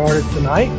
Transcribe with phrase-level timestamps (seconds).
[0.00, 0.70] started tonight.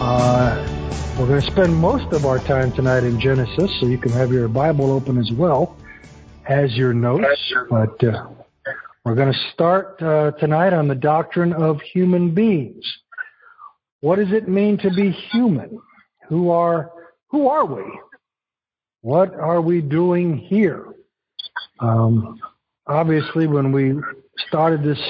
[0.00, 4.10] Uh, we're going to spend most of our time tonight in Genesis, so you can
[4.10, 5.76] have your Bible open as well
[6.48, 7.52] as your notes.
[7.68, 8.28] But uh,
[9.04, 12.82] we're going to start uh, tonight on the doctrine of human beings.
[14.00, 15.78] What does it mean to be human?
[16.30, 16.90] Who are
[17.28, 17.84] who are we?
[19.02, 20.86] What are we doing here?
[21.80, 22.40] Um,
[22.86, 23.92] obviously, when we
[24.48, 25.00] started this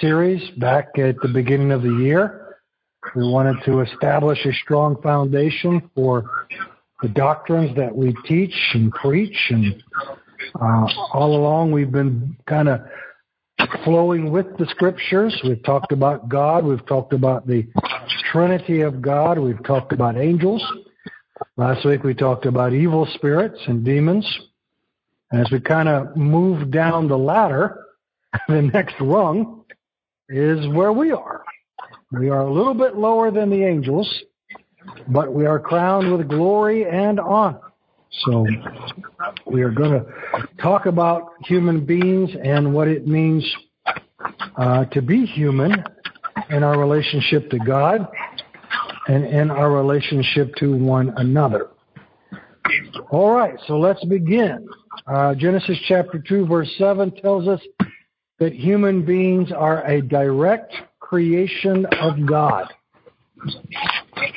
[0.00, 2.56] series back at the beginning of the year.
[3.14, 6.46] We wanted to establish a strong foundation for
[7.02, 9.36] the doctrines that we teach and preach.
[9.50, 9.82] And
[10.60, 12.80] uh, all along, we've been kind of
[13.84, 15.38] flowing with the scriptures.
[15.44, 16.64] We've talked about God.
[16.64, 17.66] We've talked about the
[18.30, 19.38] Trinity of God.
[19.38, 20.64] We've talked about angels.
[21.56, 24.26] Last week, we talked about evil spirits and demons.
[25.30, 27.78] And As we kind of move down the ladder,
[28.48, 29.61] the next rung
[30.32, 31.44] is where we are.
[32.12, 34.08] We are a little bit lower than the angels,
[35.08, 37.60] but we are crowned with glory and honor.
[38.26, 38.46] So
[39.46, 40.06] we are going to
[40.60, 43.44] talk about human beings and what it means
[44.56, 45.82] uh, to be human
[46.50, 48.06] in our relationship to God
[49.08, 51.70] and in our relationship to one another.
[53.10, 54.68] All right, so let's begin.
[55.06, 57.60] Uh, Genesis chapter 2, verse 7 tells us
[58.42, 62.66] that human beings are a direct creation of God.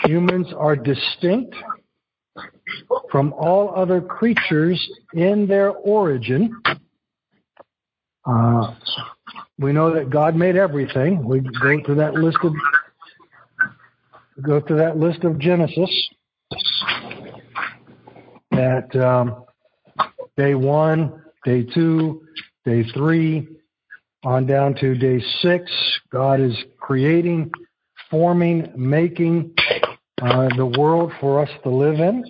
[0.03, 1.55] Humans are distinct
[3.11, 4.79] from all other creatures
[5.15, 6.55] in their origin.
[8.25, 8.75] Uh,
[9.57, 11.27] we know that God made everything.
[11.27, 12.53] We go through that list of
[14.43, 15.89] go through that list of Genesis.
[18.51, 19.45] At um,
[20.37, 22.21] day one, day two,
[22.65, 23.47] day three,
[24.25, 25.71] on down to day six,
[26.09, 27.51] God is creating,
[28.09, 29.53] forming, making
[30.21, 32.25] uh, the world for us to live in.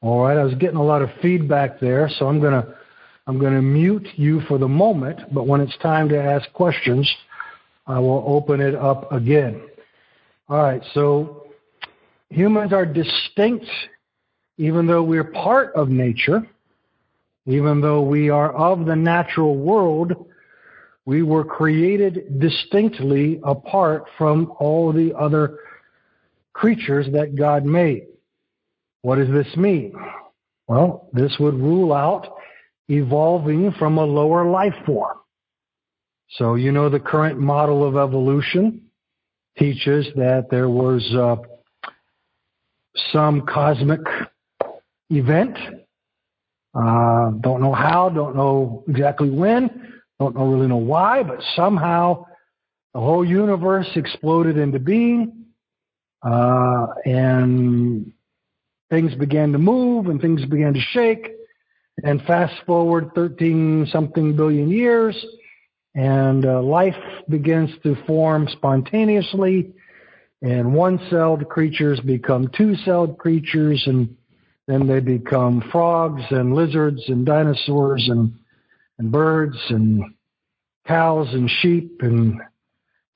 [0.00, 2.74] All right, I was getting a lot of feedback there, so I'm gonna
[3.26, 5.20] I'm gonna mute you for the moment.
[5.32, 7.10] But when it's time to ask questions,
[7.86, 9.62] I will open it up again.
[10.48, 11.48] All right, so
[12.30, 13.66] humans are distinct,
[14.56, 16.46] even though we're part of nature.
[17.46, 20.12] Even though we are of the natural world,
[21.04, 25.58] we were created distinctly apart from all the other
[26.54, 28.06] creatures that God made.
[29.02, 29.92] What does this mean?
[30.66, 32.36] Well, this would rule out
[32.88, 35.18] evolving from a lower life form.
[36.30, 38.80] So, you know, the current model of evolution
[39.58, 41.36] teaches that there was uh,
[43.12, 44.00] some cosmic
[45.10, 45.56] event
[46.74, 52.24] uh, don't know how, don't know exactly when, don't know really know why, but somehow
[52.94, 55.46] the whole universe exploded into being,
[56.22, 58.12] uh, and
[58.90, 61.30] things began to move and things began to shake.
[62.02, 65.16] And fast forward 13 something billion years,
[65.94, 66.96] and uh, life
[67.28, 69.72] begins to form spontaneously,
[70.42, 74.16] and one-celled creatures become two-celled creatures, and
[74.66, 78.32] then they become frogs and lizards and dinosaurs and,
[78.98, 80.14] and birds and
[80.86, 82.40] cows and sheep and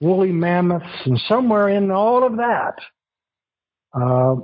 [0.00, 0.86] woolly mammoths.
[1.06, 2.74] And somewhere in all of that,
[3.94, 4.36] uh,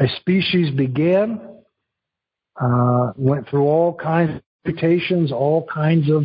[0.00, 1.40] a species began,
[2.60, 6.24] uh, went through all kinds of mutations, all kinds of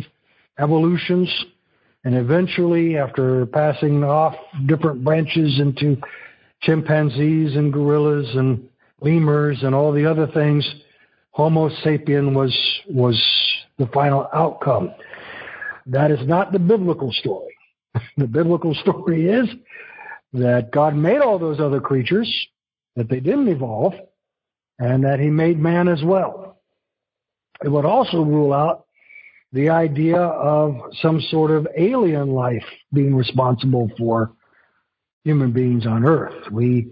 [0.58, 1.28] evolutions,
[2.04, 4.34] and eventually, after passing off
[4.66, 5.96] different branches into
[6.60, 8.68] chimpanzees and gorillas and
[9.04, 10.68] lemurs and all the other things,
[11.30, 12.56] Homo sapien was,
[12.88, 13.20] was
[13.78, 14.92] the final outcome.
[15.86, 17.54] That is not the biblical story.
[18.16, 19.48] the biblical story is
[20.32, 22.28] that God made all those other creatures,
[22.96, 23.94] that they didn't evolve,
[24.78, 26.58] and that he made man as well.
[27.62, 28.86] It would also rule out
[29.52, 34.32] the idea of some sort of alien life being responsible for
[35.22, 36.50] human beings on earth.
[36.50, 36.90] We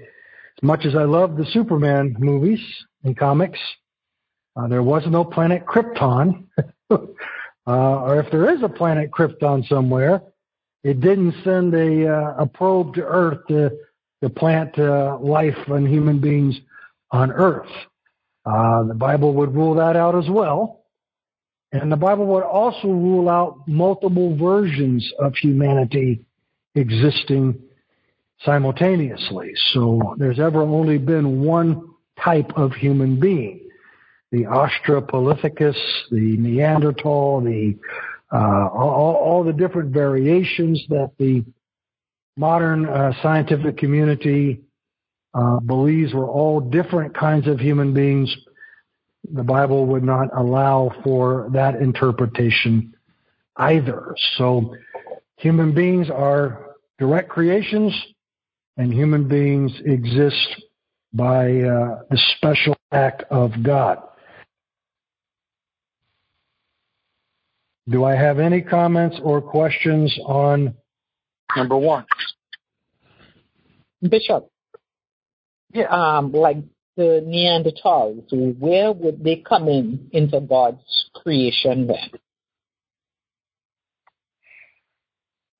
[0.62, 2.60] much as I love the Superman movies
[3.04, 3.58] and comics,
[4.56, 6.44] uh, there was no planet Krypton.
[6.90, 6.96] uh,
[7.66, 10.22] or if there is a planet Krypton somewhere,
[10.84, 13.70] it didn't send a, uh, a probe to Earth to,
[14.22, 16.56] to plant uh, life and human beings
[17.10, 17.70] on Earth.
[18.44, 20.84] Uh, the Bible would rule that out as well.
[21.72, 26.24] And the Bible would also rule out multiple versions of humanity
[26.74, 27.58] existing
[28.44, 29.52] simultaneously.
[29.72, 31.90] So there's ever only been one
[32.22, 33.68] type of human being.
[34.30, 35.76] The Australopithecus,
[36.10, 37.78] the Neanderthal, the
[38.32, 41.44] uh, all, all, the different variations that the
[42.38, 44.62] modern uh, scientific community
[45.34, 48.34] uh, believes were all different kinds of human beings,
[49.30, 52.94] the Bible would not allow for that interpretation
[53.56, 54.14] either.
[54.38, 54.74] So
[55.36, 57.94] human beings are direct creations
[58.76, 60.62] and human beings exist
[61.12, 63.98] by uh, the special act of God.
[67.88, 70.74] Do I have any comments or questions on
[71.56, 72.06] number one?
[74.08, 74.50] Bishop,
[75.72, 75.86] yeah.
[75.88, 76.56] um, like
[76.96, 82.20] the Neanderthals, where would they come in into God's creation then?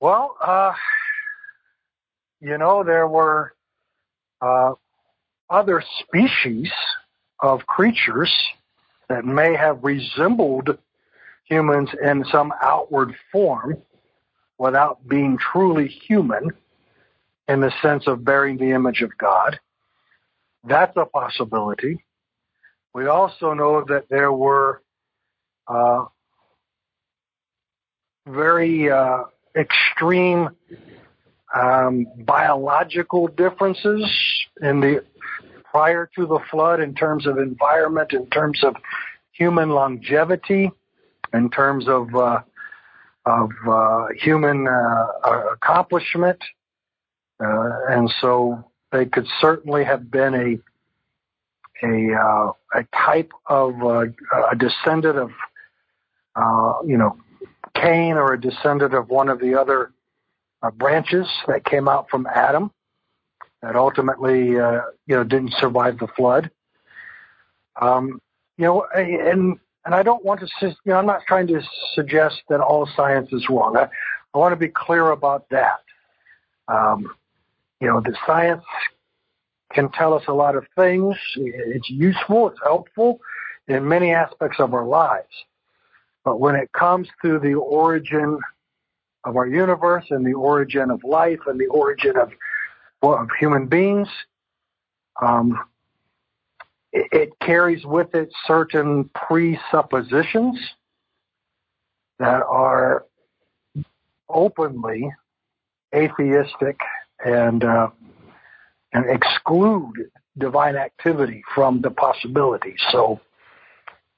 [0.01, 0.73] Well, uh,
[2.43, 3.55] you know, there were
[4.41, 4.73] uh,
[5.49, 6.69] other species
[7.39, 8.33] of creatures
[9.09, 10.77] that may have resembled
[11.45, 13.77] humans in some outward form
[14.59, 16.51] without being truly human
[17.47, 19.61] in the sense of bearing the image of God.
[20.65, 22.05] That's a possibility.
[22.93, 24.83] We also know that there were
[25.69, 26.07] uh,
[28.27, 29.25] very uh,
[29.55, 30.51] extreme
[31.55, 34.11] um, biological differences
[34.61, 35.05] in the
[35.65, 38.77] prior to the flood in terms of environment, in terms of
[39.33, 40.71] human longevity,
[41.33, 42.41] in terms of uh,
[43.25, 45.07] of uh, human uh,
[45.53, 46.39] accomplishment,
[47.43, 54.05] uh, and so they could certainly have been a a uh, a type of uh,
[54.51, 55.31] a descendant of
[56.87, 57.17] you know
[57.75, 59.93] Cain or a descendant of one of the other
[60.71, 62.71] branches that came out from Adam
[63.63, 66.51] that ultimately you know didn't survive the flood.
[67.81, 68.21] Um,
[68.59, 71.61] you know, and and I don't want to, you know, I'm not trying to
[71.95, 73.77] suggest that all science is wrong.
[73.77, 73.89] I,
[74.35, 75.81] I want to be clear about that.
[76.69, 77.15] Um,
[77.81, 78.65] you know, the science
[79.73, 81.17] can tell us a lot of things.
[81.37, 83.21] It's useful, it's helpful
[83.67, 85.33] in many aspects of our lives.
[86.25, 88.39] But when it comes to the origin
[89.25, 92.31] of our universe and the origin of life and the origin of,
[93.03, 94.09] of human beings,
[95.21, 95.59] um,
[96.93, 100.59] it carries with it certain presuppositions
[102.19, 103.07] that are
[104.29, 105.11] openly
[105.95, 106.79] atheistic
[107.25, 107.89] and uh,
[108.93, 112.75] and exclude divine activity from the possibility.
[112.91, 113.21] So,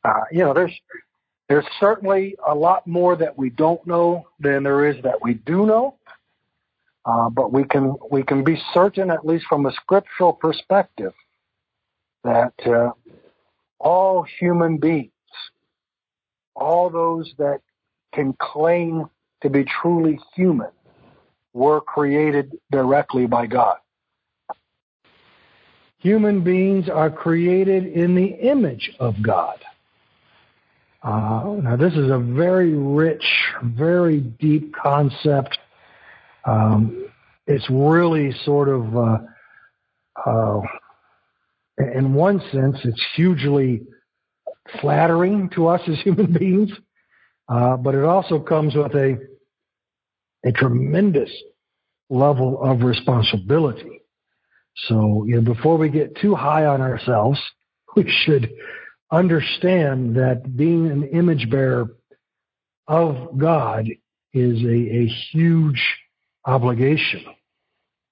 [0.04, 0.72] uh, you know, there's
[1.48, 5.66] there's certainly a lot more that we don't know than there is that we do
[5.66, 5.96] know.
[7.06, 11.12] Uh, but we can we can be certain, at least from a scriptural perspective,
[12.22, 12.90] that uh,
[13.78, 15.10] all human beings,
[16.56, 17.60] all those that
[18.14, 19.04] can claim
[19.42, 20.70] to be truly human,
[21.52, 23.76] were created directly by God.
[25.98, 29.58] Human beings are created in the image of God.
[31.04, 33.24] Uh, now, this is a very rich,
[33.62, 35.58] very deep concept.
[36.46, 37.08] Um,
[37.46, 39.18] it's really sort of uh,
[40.24, 40.60] uh,
[41.78, 43.82] in one sense, it's hugely
[44.80, 46.70] flattering to us as human beings,
[47.48, 49.18] uh, but it also comes with a
[50.46, 51.30] a tremendous
[52.10, 54.02] level of responsibility.
[54.88, 57.40] So, you know, before we get too high on ourselves,
[57.96, 58.50] we should
[59.10, 61.86] understand that being an image bearer
[62.86, 63.86] of God
[64.32, 65.82] is a, a huge
[66.44, 67.24] obligation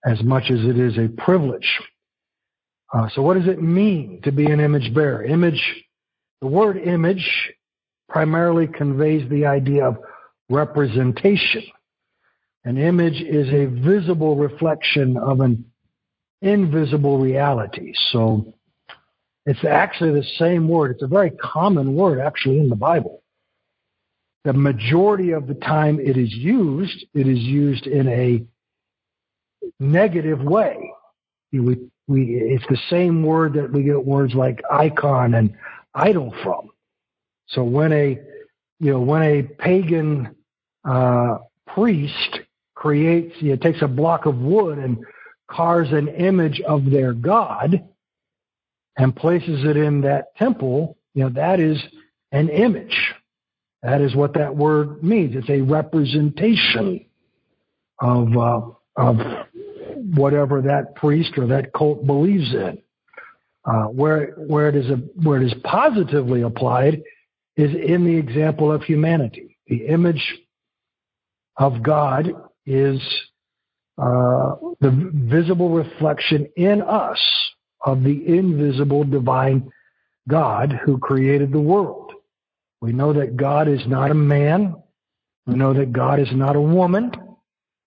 [0.04, 1.80] as much as it is a privilege.
[2.92, 5.24] Uh, so what does it mean to be an image bearer?
[5.24, 5.62] Image,
[6.40, 7.52] the word image
[8.08, 9.96] primarily conveys the idea of
[10.50, 11.62] representation.
[12.64, 15.64] An image is a visible reflection of an
[16.42, 17.92] invisible reality.
[18.10, 18.54] So
[19.44, 20.92] it's actually the same word.
[20.92, 23.22] It's a very common word actually in the Bible.
[24.44, 28.44] The majority of the time it is used, it is used in a
[29.80, 30.92] negative way.
[31.52, 35.54] We we it's the same word that we get words like icon and
[35.94, 36.70] idol from.
[37.48, 38.18] So when a
[38.80, 40.34] you know when a pagan
[40.84, 42.40] uh, priest
[42.74, 44.98] creates, you know, takes a block of wood and
[45.48, 47.88] carves an image of their god
[48.96, 51.80] and places it in that temple, you know that is
[52.30, 52.96] an image.
[53.82, 55.34] That is what that word means.
[55.34, 57.06] It's a representation
[58.00, 58.60] of uh,
[58.96, 59.16] of
[60.14, 62.78] whatever that priest or that cult believes in.
[63.64, 67.02] Uh, where where it is a, where it is positively applied
[67.56, 69.56] is in the example of humanity.
[69.68, 70.38] The image
[71.56, 72.32] of God
[72.66, 73.00] is
[73.98, 77.20] uh, the visible reflection in us
[77.84, 79.70] of the invisible divine
[80.28, 82.12] God who created the world.
[82.80, 84.74] We know that God is not a man.
[85.46, 87.12] We know that God is not a woman.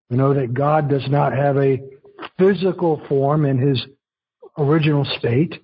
[0.10, 1.82] We know that God does not have a
[2.38, 3.86] physical form in his
[4.58, 5.62] original state.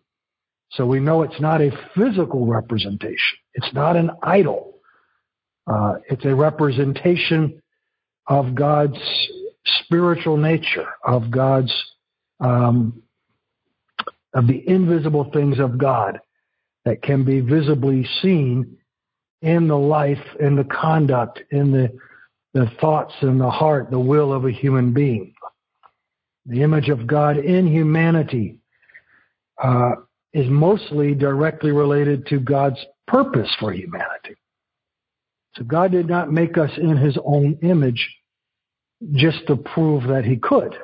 [0.72, 3.38] So we know it's not a physical representation.
[3.54, 4.80] It's not an idol.
[5.68, 7.62] Uh, it's a representation
[8.28, 8.98] of God's
[9.84, 11.74] spiritual nature, of God's,
[12.40, 13.04] um,
[14.34, 16.20] of the invisible things of God
[16.86, 18.78] that can be visibly seen
[19.42, 21.92] in the life, in the conduct, in the,
[22.54, 25.34] the thoughts and the heart, the will of a human being.
[26.46, 28.58] The image of God in humanity
[29.62, 29.92] uh,
[30.34, 34.36] is mostly directly related to God's purpose for humanity.
[35.56, 38.10] So God did not make us in his own image
[39.14, 40.76] just to prove that he could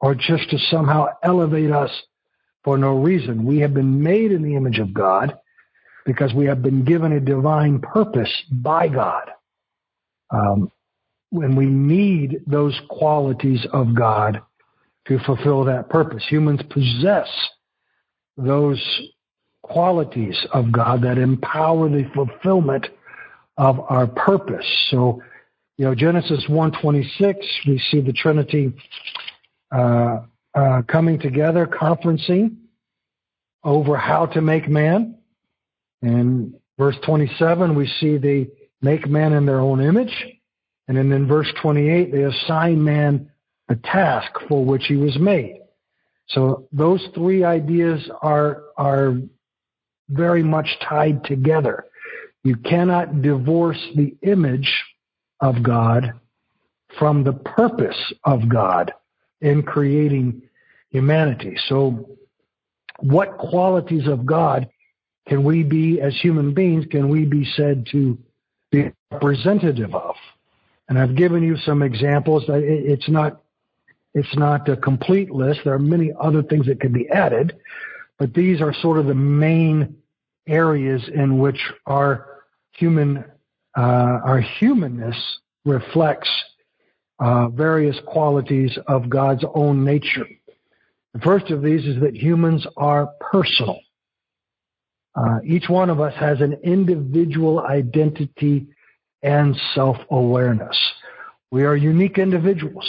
[0.00, 1.90] or just to somehow elevate us
[2.66, 3.44] for no reason.
[3.44, 5.38] We have been made in the image of God
[6.04, 9.30] because we have been given a divine purpose by God.
[10.30, 10.72] Um,
[11.30, 14.42] when we need those qualities of God
[15.06, 16.24] to fulfill that purpose.
[16.28, 17.28] Humans possess
[18.36, 18.82] those
[19.62, 22.88] qualities of God that empower the fulfillment
[23.56, 24.66] of our purpose.
[24.90, 25.22] So,
[25.76, 27.36] you know, Genesis 1:26,
[27.68, 28.72] we see the Trinity
[29.70, 30.22] uh,
[30.56, 32.56] uh, coming together, conferencing
[33.62, 35.18] over how to make man.
[36.02, 38.48] In verse 27, we see they
[38.80, 40.14] make man in their own image.
[40.88, 43.30] And then in verse 28, they assign man
[43.68, 45.60] a task for which he was made.
[46.28, 49.16] So those three ideas are, are
[50.08, 51.84] very much tied together.
[52.44, 54.72] You cannot divorce the image
[55.40, 56.12] of God
[56.98, 58.92] from the purpose of God
[59.40, 60.42] in creating
[60.96, 61.56] humanity.
[61.68, 62.16] So
[63.00, 64.68] what qualities of God
[65.28, 68.16] can we be as human beings, can we be said to
[68.70, 70.14] be representative of?
[70.88, 72.44] And I've given you some examples.
[72.48, 73.42] It's not
[74.14, 75.60] it's not a complete list.
[75.64, 77.58] There are many other things that could be added,
[78.18, 79.96] but these are sort of the main
[80.48, 82.08] areas in which our
[82.72, 83.22] human,
[83.76, 85.16] uh, our humanness
[85.66, 86.30] reflects
[87.18, 90.26] uh, various qualities of God's own nature.
[91.16, 93.80] The first of these is that humans are personal.
[95.14, 98.66] Uh, each one of us has an individual identity
[99.22, 100.76] and self-awareness.
[101.50, 102.86] We are unique individuals.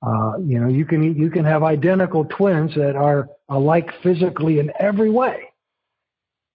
[0.00, 4.72] Uh, you know, you can you can have identical twins that are alike physically in
[4.80, 5.42] every way,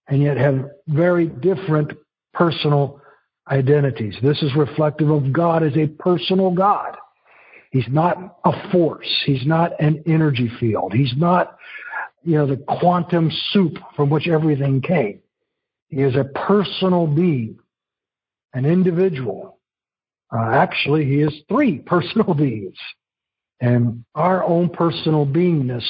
[0.08, 1.92] and yet have very different
[2.34, 3.00] personal
[3.48, 4.16] identities.
[4.20, 6.96] This is reflective of God as a personal God.
[7.72, 9.08] He's not a force.
[9.24, 10.92] He's not an energy field.
[10.92, 11.56] He's not,
[12.22, 15.20] you know, the quantum soup from which everything came.
[15.88, 17.58] He is a personal being,
[18.52, 19.58] an individual.
[20.30, 22.76] Uh, actually, he is three personal beings.
[23.62, 25.84] And our own personal beingness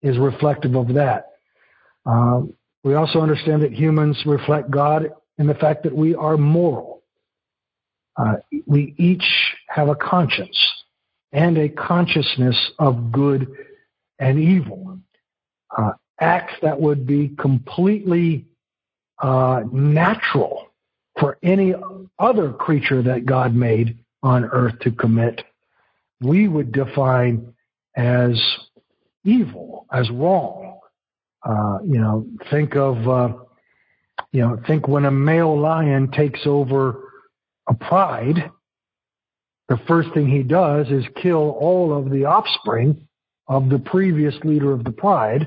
[0.00, 1.32] is reflective of that.
[2.06, 2.42] Uh,
[2.82, 7.01] we also understand that humans reflect God in the fact that we are moral.
[8.16, 9.24] Uh, we each
[9.68, 10.58] have a conscience
[11.32, 13.48] and a consciousness of good
[14.18, 14.98] and evil.
[15.76, 18.46] Uh, acts that would be completely
[19.22, 20.68] uh, natural
[21.18, 21.74] for any
[22.18, 25.42] other creature that God made on earth to commit
[26.22, 27.52] we would define
[27.96, 28.40] as
[29.24, 30.78] evil, as wrong.
[31.42, 33.32] Uh, you know, think of, uh,
[34.30, 37.11] you know, think when a male lion takes over
[37.68, 38.50] a pride,
[39.68, 43.08] the first thing he does is kill all of the offspring
[43.48, 45.46] of the previous leader of the pride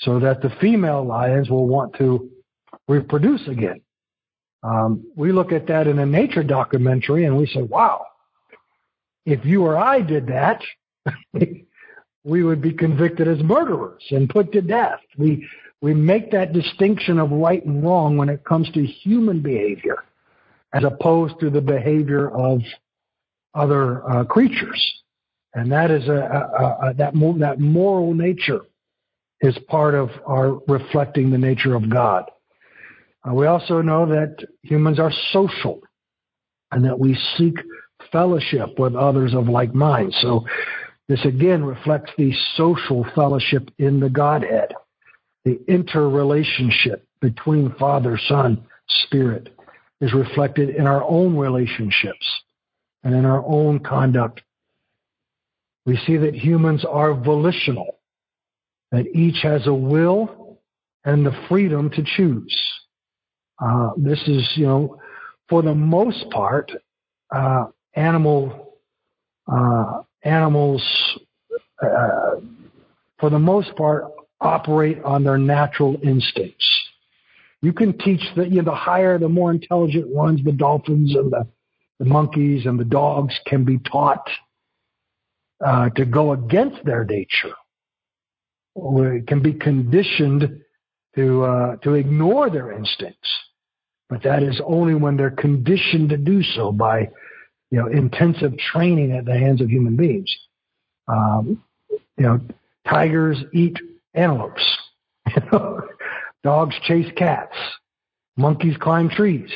[0.00, 2.30] so that the female lions will want to
[2.88, 3.80] reproduce again.
[4.62, 8.06] Um, we look at that in a nature documentary and we say, wow,
[9.24, 10.60] if you or I did that,
[12.24, 15.00] we would be convicted as murderers and put to death.
[15.16, 15.48] We
[15.82, 20.04] we make that distinction of right and wrong when it comes to human behavior,
[20.72, 22.60] as opposed to the behavior of
[23.54, 25.02] other uh, creatures,
[25.54, 28.60] and that is a, a, a that that moral nature
[29.40, 32.30] is part of our reflecting the nature of God.
[33.28, 35.80] Uh, we also know that humans are social,
[36.70, 37.56] and that we seek
[38.12, 40.14] fellowship with others of like mind.
[40.20, 40.44] So
[41.08, 44.72] this again reflects the social fellowship in the Godhead,
[45.44, 48.64] the interrelationship between Father, Son,
[49.04, 49.54] Spirit.
[50.00, 52.26] Is reflected in our own relationships
[53.04, 54.40] and in our own conduct.
[55.86, 57.98] We see that humans are volitional,
[58.92, 60.58] that each has a will
[61.04, 62.56] and the freedom to choose.
[63.58, 64.98] Uh, this is, you know,
[65.48, 66.70] for the most part,
[67.34, 68.70] uh, animal
[69.50, 70.82] uh, animals,
[71.82, 72.36] uh,
[73.18, 74.04] for the most part,
[74.40, 76.79] operate on their natural instincts.
[77.62, 81.30] You can teach that, you know, the higher, the more intelligent ones, the dolphins and
[81.30, 81.46] the,
[81.98, 84.26] the monkeys and the dogs can be taught
[85.64, 87.54] uh, to go against their nature.
[88.74, 90.62] Or it can be conditioned
[91.16, 93.28] to uh, to ignore their instincts,
[94.08, 97.10] but that is only when they're conditioned to do so by
[97.70, 100.32] you know intensive training at the hands of human beings.
[101.08, 102.40] Um, you know,
[102.88, 103.76] tigers eat
[104.14, 104.62] antelopes.
[106.42, 107.56] Dogs chase cats.
[108.36, 109.50] Monkeys climb trees.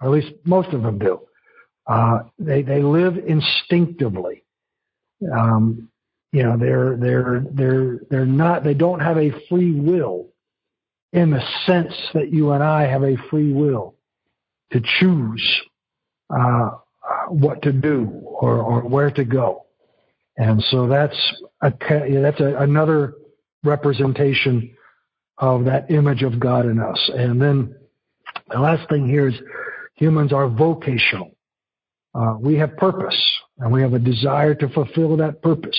[0.00, 1.20] Or at least most of them do.
[1.86, 4.44] Uh, they they live instinctively.
[5.34, 5.88] Um,
[6.32, 8.64] you know, they're they're they're they're not.
[8.64, 10.28] They don't have a free will
[11.12, 13.96] in the sense that you and I have a free will
[14.72, 15.60] to choose
[16.32, 16.70] uh,
[17.28, 19.66] what to do or, or where to go.
[20.36, 21.16] And so that's
[21.62, 23.14] a, that's a, another
[23.64, 24.76] representation
[25.40, 27.10] of that image of God in us.
[27.14, 27.74] And then
[28.50, 29.34] the last thing here is
[29.94, 31.34] humans are vocational.
[32.14, 33.18] Uh, we have purpose
[33.58, 35.78] and we have a desire to fulfill that purpose.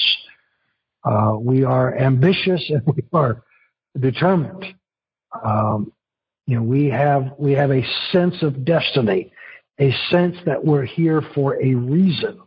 [1.04, 3.44] Uh, we are ambitious and we are
[4.00, 4.66] determined.
[5.44, 5.94] Um,
[6.48, 9.32] you know, we have we have a sense of destiny,
[9.80, 12.42] a sense that we're here for a reason.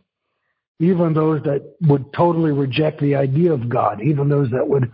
[0.79, 4.91] Even those that would totally reject the idea of God, even those that would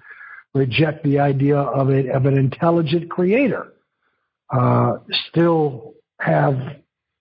[0.53, 3.73] reject the idea of, a, of an intelligent creator,
[4.49, 4.97] uh,
[5.29, 6.55] still have,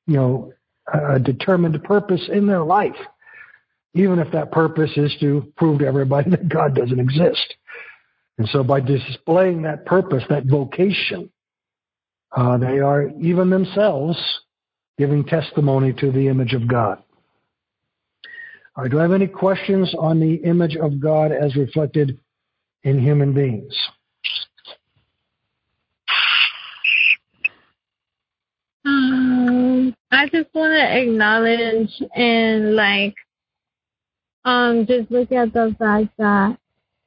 [0.07, 0.53] you know,
[0.93, 2.97] a determined purpose in their life,
[3.95, 7.55] even if that purpose is to prove to everybody that God doesn't exist.
[8.39, 11.31] And so by displaying that purpose, that vocation,
[12.33, 14.19] uh, they are even themselves
[14.99, 17.03] giving testimony to the image of God.
[18.77, 22.19] All right, do I have any questions on the image of God as reflected
[22.83, 23.75] in human beings.
[28.85, 33.15] Um, I just want to acknowledge and like
[34.45, 36.57] um just look at the fact that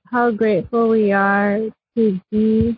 [0.06, 1.60] how grateful we are
[1.96, 2.78] to be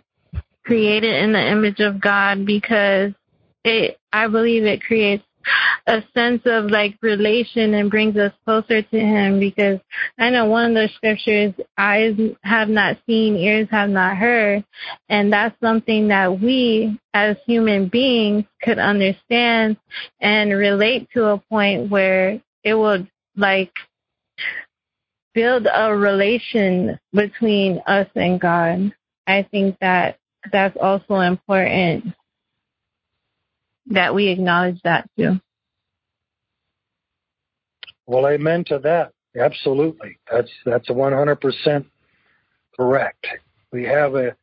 [0.63, 3.11] created in the image of God because
[3.65, 5.23] it I believe it creates
[5.87, 9.79] a sense of like relation and brings us closer to him because
[10.17, 14.65] I know one of the scriptures eyes have not seen, ears have not heard,
[15.09, 19.77] and that's something that we as human beings could understand
[20.19, 23.73] and relate to a point where it would like
[25.35, 28.91] build a relation between us and God.
[29.27, 30.17] I think that
[30.51, 32.05] that's also important
[33.87, 35.39] that we acknowledge that too.
[38.07, 39.13] Well, amen to that.
[39.37, 40.17] Absolutely.
[40.31, 41.85] That's that's 100%
[42.77, 43.27] correct.
[43.71, 44.35] We have a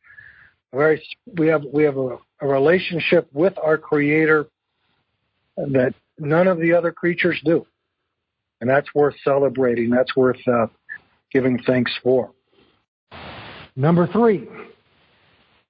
[0.73, 1.03] very
[1.37, 4.47] we have we have a, a relationship with our creator
[5.57, 7.65] that none of the other creatures do.
[8.61, 9.89] And that's worth celebrating.
[9.89, 10.67] That's worth uh,
[11.31, 12.31] giving thanks for.
[13.75, 14.47] Number 3.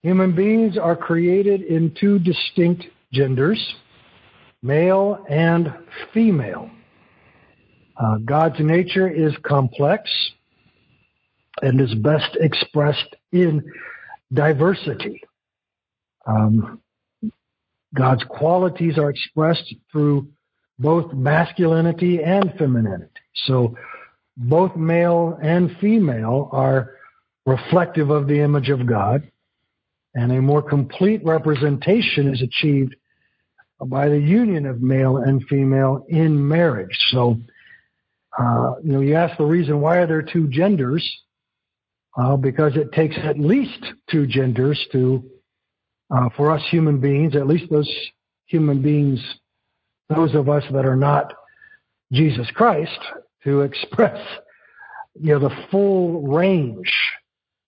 [0.03, 3.75] Human beings are created in two distinct genders,
[4.61, 5.73] male and
[6.13, 6.69] female.
[7.97, 10.09] Uh, God's nature is complex
[11.61, 13.63] and is best expressed in
[14.31, 15.21] diversity.
[16.25, 16.81] Um,
[17.93, 20.27] God's qualities are expressed through
[20.79, 23.09] both masculinity and femininity.
[23.45, 23.77] So
[24.35, 26.91] both male and female are
[27.45, 29.29] reflective of the image of God,
[30.15, 32.95] and a more complete representation is achieved
[33.85, 36.97] by the union of male and female in marriage.
[37.11, 37.37] So
[38.37, 41.03] uh, you know, you ask the reason why are there two genders?
[42.15, 45.23] Uh, because it takes at least two genders to,
[46.15, 47.89] uh, for us human beings, at least those
[48.45, 49.19] human beings,
[50.09, 51.33] those of us that are not
[52.11, 52.99] Jesus Christ,
[53.43, 54.19] to express,
[55.19, 56.91] you know, the full range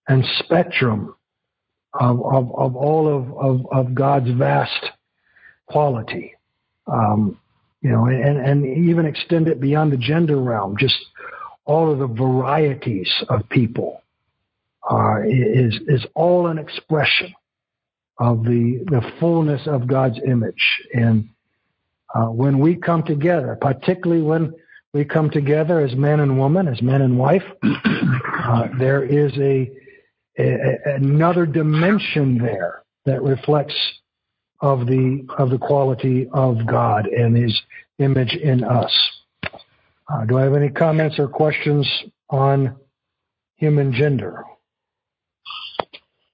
[0.07, 1.15] and spectrum
[1.99, 4.91] of, of, of all of, of, of God's vast
[5.67, 6.33] quality.
[6.85, 7.39] Um,
[7.81, 10.97] you know, and, and even extend it beyond the gender realm, just
[11.65, 14.01] all of the varieties of people
[14.89, 17.33] uh, is is all an expression
[18.19, 20.63] of the the fullness of God's image.
[20.93, 21.29] And
[22.15, 24.53] Uh, when we come together, particularly when
[24.93, 29.69] we come together as man and woman, as man and wife, uh, there is a,
[30.39, 33.75] a, another dimension there that reflects
[34.61, 37.59] of the of the quality of God and His
[37.99, 38.91] image in us.
[40.07, 41.87] Uh, do I have any comments or questions
[42.29, 42.75] on
[43.55, 44.43] human gender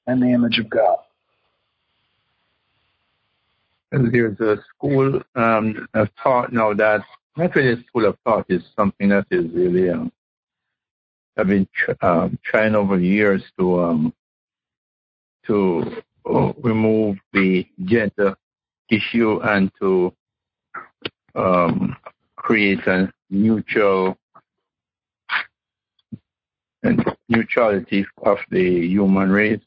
[0.08, 0.98] and the image of God?
[3.94, 7.02] And There's a school um, of thought now that
[7.38, 10.12] Methodist school of thought is something that is really um,
[11.38, 14.14] I've been tr- um, trying over the years to um,
[15.48, 18.36] to remove the gender
[18.90, 20.14] issue and to
[21.36, 21.96] um,
[22.36, 24.18] create a neutral
[26.84, 29.62] and neutrality of the human race.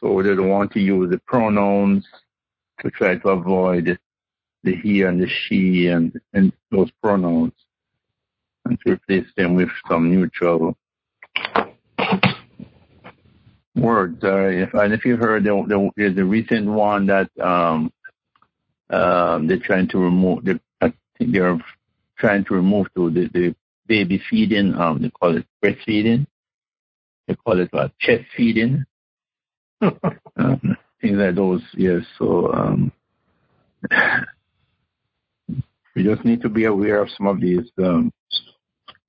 [0.00, 2.06] So they don't want to use the pronouns
[2.80, 3.98] to try to avoid
[4.64, 7.52] the he and the she and, and those pronouns
[8.64, 10.76] and to replace them with some neutral
[13.74, 14.22] words.
[14.22, 17.92] Uh, if, and if you heard, the, the, there's a recent one that um,
[18.90, 20.44] um, they're trying to remove.
[20.44, 21.58] The, I think they're
[22.18, 23.54] trying to remove to the, the
[23.86, 24.74] baby feeding.
[24.74, 26.26] Um, they call it breastfeeding.
[27.26, 27.96] They call it what?
[27.98, 28.84] Chest feeding.
[29.80, 31.62] um, things like those.
[31.74, 32.02] Yes.
[32.18, 32.92] So um,
[35.94, 38.12] we just need to be aware of some of these um,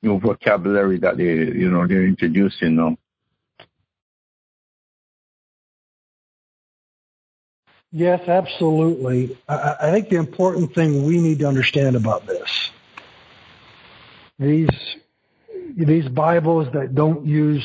[0.02, 2.97] new vocabulary that they, you know, they're introducing now.
[7.95, 9.38] Yes, absolutely.
[9.47, 12.71] I, I think the important thing we need to understand about this,
[14.39, 14.69] these
[15.77, 17.63] these Bibles that don't use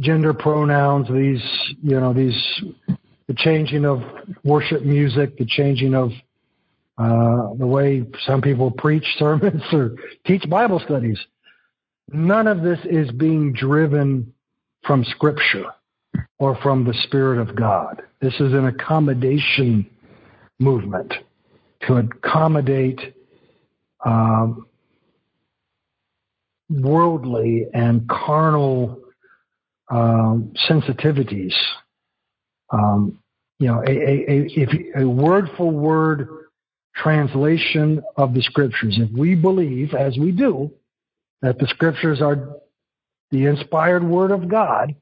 [0.00, 1.42] gender pronouns, these
[1.82, 2.62] you know these
[3.26, 4.02] the changing of
[4.44, 6.10] worship music, the changing of
[6.98, 11.18] uh, the way some people preach sermons or teach Bible studies.
[12.12, 14.34] None of this is being driven
[14.82, 15.72] from Scripture
[16.42, 18.02] or from the Spirit of God.
[18.20, 19.88] This is an accommodation
[20.58, 21.14] movement
[21.82, 23.14] to accommodate
[24.04, 24.66] um,
[26.68, 28.98] worldly and carnal
[29.88, 31.54] um, sensitivities.
[32.70, 33.20] Um,
[33.60, 36.28] you know, a, a, a, a word for word
[36.96, 38.98] translation of the scriptures.
[38.98, 40.72] If we believe, as we do,
[41.40, 42.56] that the scriptures are
[43.30, 44.96] the inspired word of God,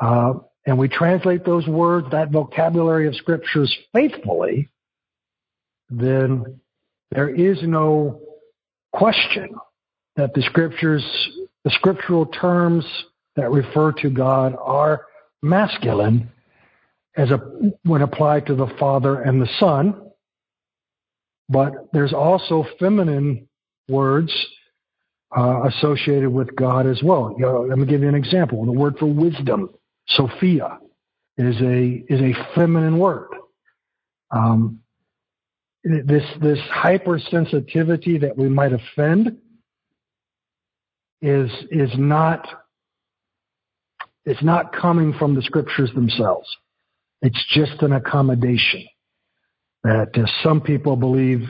[0.00, 0.34] uh,
[0.66, 4.68] and we translate those words, that vocabulary of scriptures faithfully,
[5.88, 6.60] then
[7.10, 8.20] there is no
[8.92, 9.54] question
[10.16, 11.04] that the scriptures,
[11.64, 12.84] the scriptural terms
[13.36, 15.06] that refer to God are
[15.42, 16.30] masculine
[17.16, 17.38] as a,
[17.84, 20.10] when applied to the Father and the Son.
[21.48, 23.48] But there's also feminine
[23.88, 24.32] words
[25.36, 27.34] uh, associated with God as well.
[27.36, 28.64] You know, let me give you an example.
[28.64, 29.70] The word for wisdom,
[30.10, 30.78] Sophia,
[31.38, 33.28] is a is a feminine word.
[34.30, 34.80] Um,
[35.82, 39.38] this this hypersensitivity that we might offend
[41.22, 42.46] is is not
[44.26, 46.46] it's not coming from the scriptures themselves.
[47.22, 48.86] It's just an accommodation
[49.82, 51.48] that uh, some people believe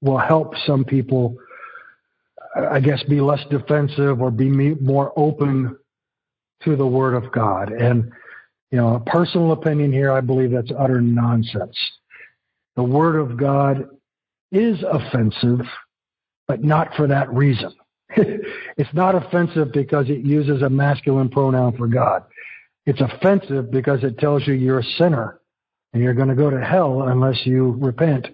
[0.00, 1.36] will help some people,
[2.56, 5.76] I guess, be less defensive or be more open
[6.64, 7.72] to the Word of God.
[7.72, 8.10] And,
[8.70, 11.76] you know, a personal opinion here, I believe that's utter nonsense.
[12.76, 13.88] The Word of God
[14.52, 15.66] is offensive,
[16.46, 17.72] but not for that reason.
[18.16, 22.24] it's not offensive because it uses a masculine pronoun for God.
[22.86, 25.40] It's offensive because it tells you you're a sinner
[25.92, 28.26] and you're going to go to hell unless you repent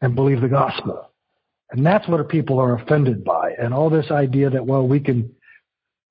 [0.00, 1.10] and believe the gospel.
[1.70, 3.52] And that's what people are offended by.
[3.60, 5.34] And all this idea that, well, we can,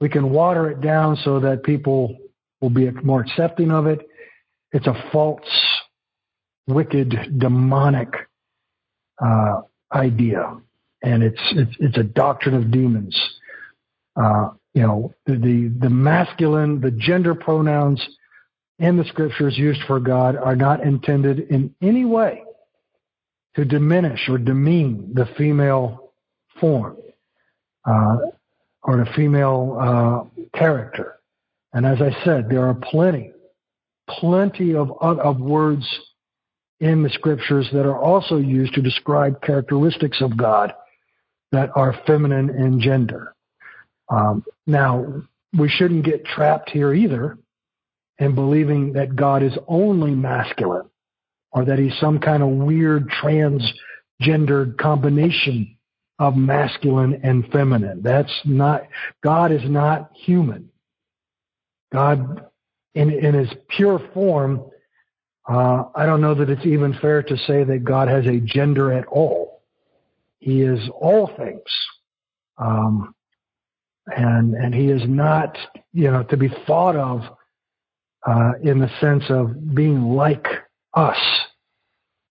[0.02, 2.18] we can water it down so that people
[2.60, 4.00] will be more accepting of it.
[4.74, 5.48] It's a false,
[6.68, 8.10] wicked, demonic,
[9.24, 9.62] uh,
[9.94, 10.58] idea.
[11.04, 13.20] And it's, it's, it's a doctrine of demons.
[14.16, 18.06] Uh, you know, the, the, masculine, the gender pronouns
[18.80, 22.44] in the scriptures used for God are not intended in any way
[23.56, 26.14] to diminish or demean the female
[26.60, 26.98] form
[27.86, 28.18] uh,
[28.84, 31.20] or the female uh, character.
[31.74, 33.32] And as I said, there are plenty,
[34.10, 35.86] plenty of, of words
[36.80, 40.74] in the scriptures that are also used to describe characteristics of God
[41.52, 43.36] that are feminine in gender.
[44.10, 45.24] Um, now,
[45.58, 47.38] we shouldn't get trapped here either
[48.20, 50.90] in believing that God is only masculine
[51.52, 55.78] or that he's some kind of weird transgendered combination
[56.22, 58.00] of masculine and feminine.
[58.04, 58.84] That's not,
[59.24, 60.70] God is not human.
[61.92, 62.46] God,
[62.94, 64.62] in, in his pure form,
[65.50, 68.94] uh, I don't know that it's even fair to say that God has a gender
[68.94, 69.64] at all.
[70.38, 71.64] He is all things.
[72.60, 73.16] Um,
[74.06, 75.58] and, and he is not,
[75.92, 77.22] you know, to be thought of,
[78.28, 80.46] uh, in the sense of being like
[80.94, 81.18] us.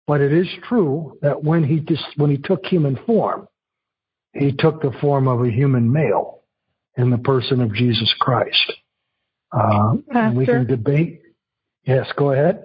[0.07, 3.49] But it is true that when he just, when he took human form,
[4.33, 6.43] he took the form of a human male
[6.97, 8.73] in the person of Jesus Christ.
[9.53, 9.97] Uh,
[10.33, 11.23] we can debate.
[11.85, 12.63] Yes, go ahead.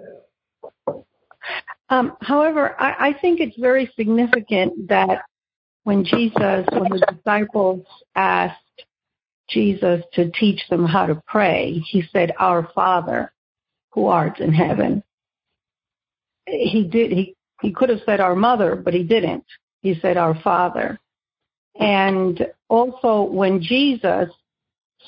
[1.88, 5.22] Um, however, I, I think it's very significant that
[5.84, 8.60] when Jesus, when the disciples asked
[9.48, 13.32] Jesus to teach them how to pray, he said, Our Father
[13.96, 15.02] who art in heaven.
[16.46, 19.44] He did, he, he could have said our mother, but he didn't.
[19.80, 21.00] He said our Father.
[21.80, 24.30] And also when Jesus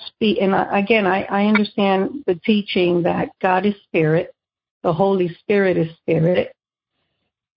[0.06, 4.34] speak, and again, I, I understand the teaching that God is spirit,
[4.82, 6.54] the Holy Spirit is spirit,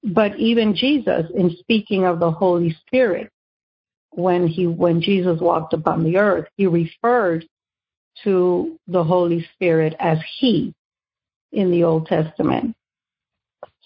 [0.03, 3.29] but even Jesus, in speaking of the Holy Spirit,
[4.11, 7.45] when he when Jesus walked upon the earth, he referred
[8.23, 10.73] to the Holy Spirit as He
[11.51, 12.75] in the Old Testament.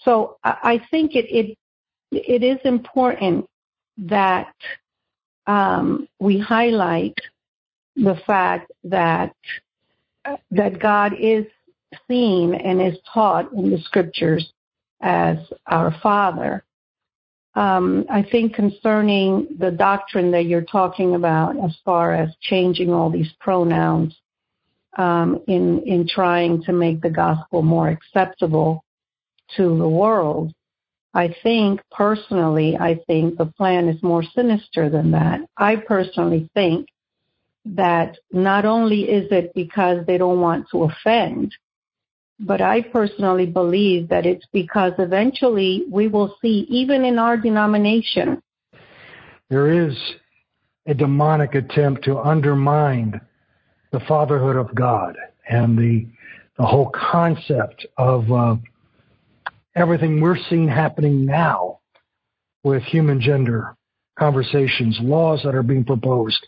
[0.02, 1.58] So I think it it,
[2.12, 3.46] it is important
[3.98, 4.54] that
[5.46, 7.18] um, we highlight
[7.94, 9.34] the fact that
[10.50, 11.46] that God is
[12.08, 14.52] seen and is taught in the scriptures
[15.00, 16.64] as our Father.
[17.54, 23.10] Um, I think concerning the doctrine that you're talking about, as far as changing all
[23.10, 24.14] these pronouns
[24.98, 28.84] um, in in trying to make the gospel more acceptable
[29.56, 30.52] to the world,
[31.16, 35.40] I think personally, I think the plan is more sinister than that.
[35.56, 36.88] I personally think
[37.64, 41.54] that not only is it because they don't want to offend,
[42.38, 48.42] but I personally believe that it's because eventually we will see, even in our denomination,
[49.48, 49.96] there is
[50.86, 53.18] a demonic attempt to undermine
[53.90, 55.16] the fatherhood of God
[55.48, 56.06] and the
[56.58, 58.56] the whole concept of uh,
[59.76, 61.80] everything we're seeing happening now
[62.64, 63.76] with human gender
[64.18, 66.44] conversations, laws that are being proposed,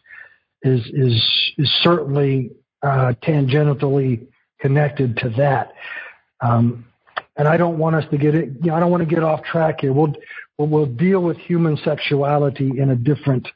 [0.62, 2.50] is is is certainly
[2.82, 4.26] uh, tangentially
[4.60, 5.72] connected to that.
[6.40, 6.86] Um,
[7.36, 8.50] and I don't want us to get it.
[8.62, 9.92] You know, I don't want to get off track here.
[9.92, 10.14] We'll
[10.58, 13.46] we'll, deal with human sexuality in a different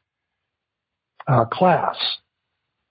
[1.27, 1.97] uh, class.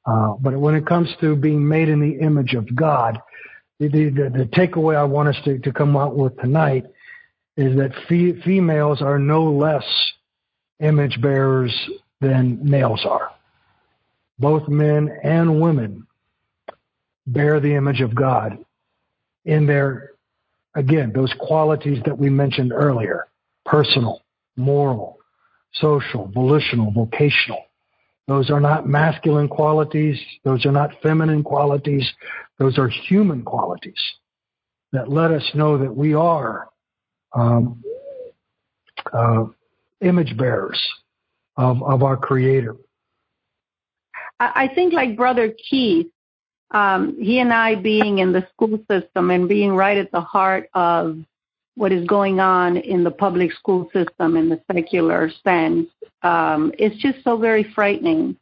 [0.05, 3.19] Uh, but when it comes to being made in the image of God,
[3.87, 6.85] the, takeaway I want us to, to come out with tonight
[7.57, 9.83] is that fe- females are no less
[10.79, 11.73] image bearers
[12.19, 13.31] than males are.
[14.39, 16.07] Both men and women
[17.27, 18.57] bear the image of God
[19.45, 20.11] in their,
[20.75, 23.27] again, those qualities that we mentioned earlier
[23.65, 24.21] personal,
[24.55, 25.19] moral,
[25.73, 27.65] social, volitional, vocational.
[28.31, 30.17] Those are not masculine qualities.
[30.45, 32.09] Those are not feminine qualities.
[32.59, 34.01] Those are human qualities
[34.93, 36.69] that let us know that we are
[37.33, 37.83] um,
[39.11, 39.43] uh,
[39.99, 40.81] image bearers
[41.57, 42.77] of, of our Creator.
[44.39, 46.07] I think, like Brother Keith,
[46.73, 50.69] um, he and I being in the school system and being right at the heart
[50.73, 51.17] of
[51.75, 55.89] what is going on in the public school system in the secular sense,
[56.23, 58.37] um, it's just so very frightening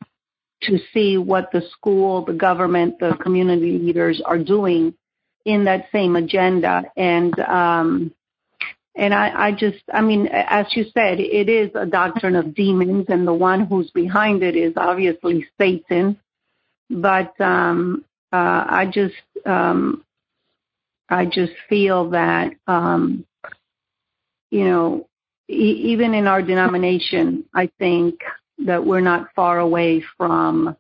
[0.63, 4.93] to see what the school, the government, the community leaders are doing
[5.45, 6.83] in that same agenda.
[6.97, 8.13] And um,
[8.95, 13.05] and I, I just, I mean, as you said, it is a doctrine of demons,
[13.07, 16.19] and the one who's behind it is obviously Satan.
[16.89, 19.15] But um, uh, I just
[19.45, 20.03] um,
[21.07, 23.25] I just feel that um,
[24.51, 25.08] you know
[25.49, 28.21] even in our denomination, I think
[28.65, 30.75] that we're not far away from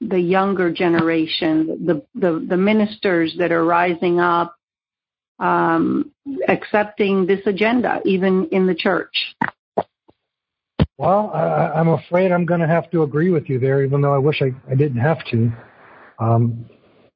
[0.00, 4.56] the younger generation, the the, the ministers that are rising up,
[5.38, 6.10] um,
[6.48, 9.36] accepting this agenda, even in the church.
[10.98, 14.14] Well, I, I'm afraid I'm going to have to agree with you there, even though
[14.14, 15.52] I wish I, I didn't have to.
[16.18, 16.66] Um,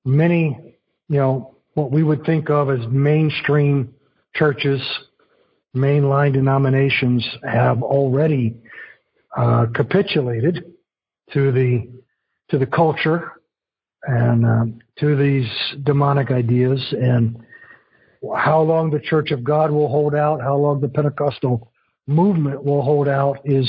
[0.05, 0.77] many,
[1.09, 3.94] you know, what we would think of as mainstream
[4.35, 4.81] churches,
[5.76, 8.56] mainline denominations have already
[9.36, 10.64] uh, capitulated
[11.32, 11.88] to the
[12.48, 13.32] to the culture
[14.02, 15.48] and um, to these
[15.82, 17.36] demonic ideas, and
[18.36, 21.70] how long the Church of God will hold out, how long the Pentecostal
[22.06, 23.68] movement will hold out is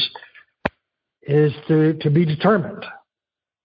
[1.23, 2.85] is to, to be determined.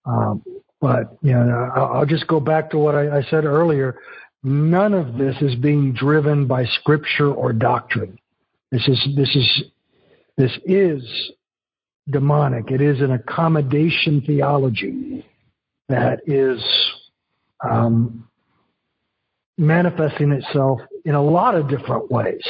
[0.05, 0.43] Um,
[0.81, 4.01] but you know, I'll just go back to what I, I said earlier.
[4.43, 8.19] None of this is being driven by scripture or doctrine.
[8.73, 9.63] This is this is
[10.39, 11.33] this is
[12.09, 12.71] demonic.
[12.71, 15.27] It is an accommodation theology
[15.91, 16.59] that is
[17.63, 18.27] um,
[19.59, 22.43] manifesting itself in a lot of different ways,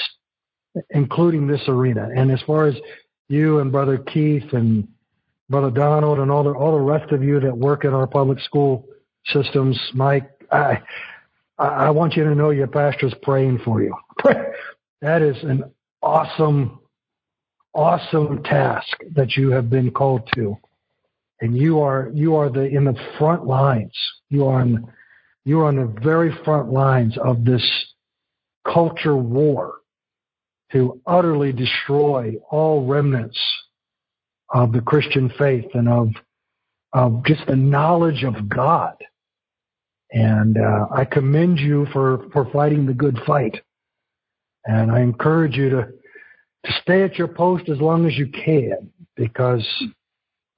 [0.90, 2.08] including this arena.
[2.16, 2.76] And as far as
[3.28, 4.86] you and Brother Keith and
[5.50, 8.38] Brother Donald and all the all the rest of you that work in our public
[8.38, 8.86] school
[9.26, 10.80] systems, Mike, I
[11.58, 13.92] I want you to know your pastor's praying for you.
[15.00, 15.64] that is an
[16.02, 16.80] awesome,
[17.74, 20.56] awesome task that you have been called to,
[21.40, 23.96] and you are you are the in the front lines.
[24.28, 24.92] You are on
[25.44, 27.64] you are on the very front lines of this
[28.64, 29.74] culture war
[30.72, 33.38] to utterly destroy all remnants
[34.50, 36.08] of the Christian faith and of
[36.92, 38.94] of just the knowledge of God.
[40.10, 43.62] And uh, I commend you for for fighting the good fight.
[44.66, 45.88] And I encourage you to
[46.64, 49.66] to stay at your post as long as you can, because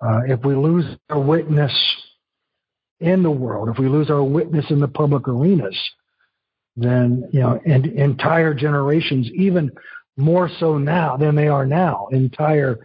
[0.02, 1.72] uh, if we lose our witness
[3.00, 5.78] in the world, if we lose our witness in the public arenas,
[6.76, 9.70] then you know, and entire generations, even
[10.16, 12.78] more so now than they are now, entire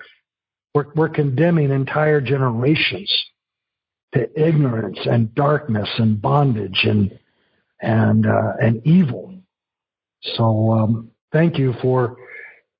[0.73, 3.11] we're, we're condemning entire generations
[4.13, 7.17] to ignorance and darkness and bondage and
[7.81, 9.38] and uh, and evil.
[10.21, 12.17] So um, thank you for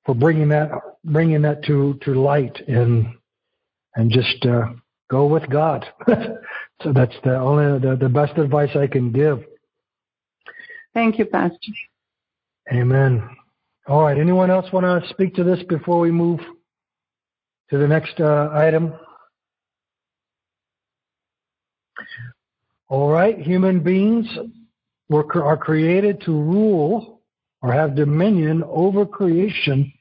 [0.06, 0.71] for bringing that
[1.04, 3.08] bringing that to to light and
[3.95, 4.73] and just uh,
[5.10, 5.86] go with God.
[6.08, 9.43] so that's the only the, the best advice I can give.
[10.93, 11.58] Thank you, Pastor.
[12.73, 13.28] Amen.
[13.88, 14.17] All right.
[14.17, 16.39] Anyone else want to speak to this before we move
[17.69, 18.93] to the next uh, item.
[22.88, 24.28] All right, human beings
[25.10, 27.18] were, are created to rule
[27.62, 29.91] or have dominion over creation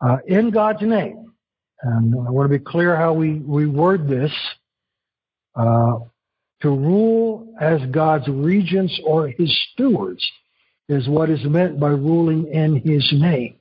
[0.00, 1.32] uh, in God's name.
[1.82, 4.32] And I want to be clear how we, we word this.
[5.54, 6.00] Uh,
[6.62, 10.26] to rule as God's regents or his stewards
[10.88, 13.56] is what is meant by ruling in his name.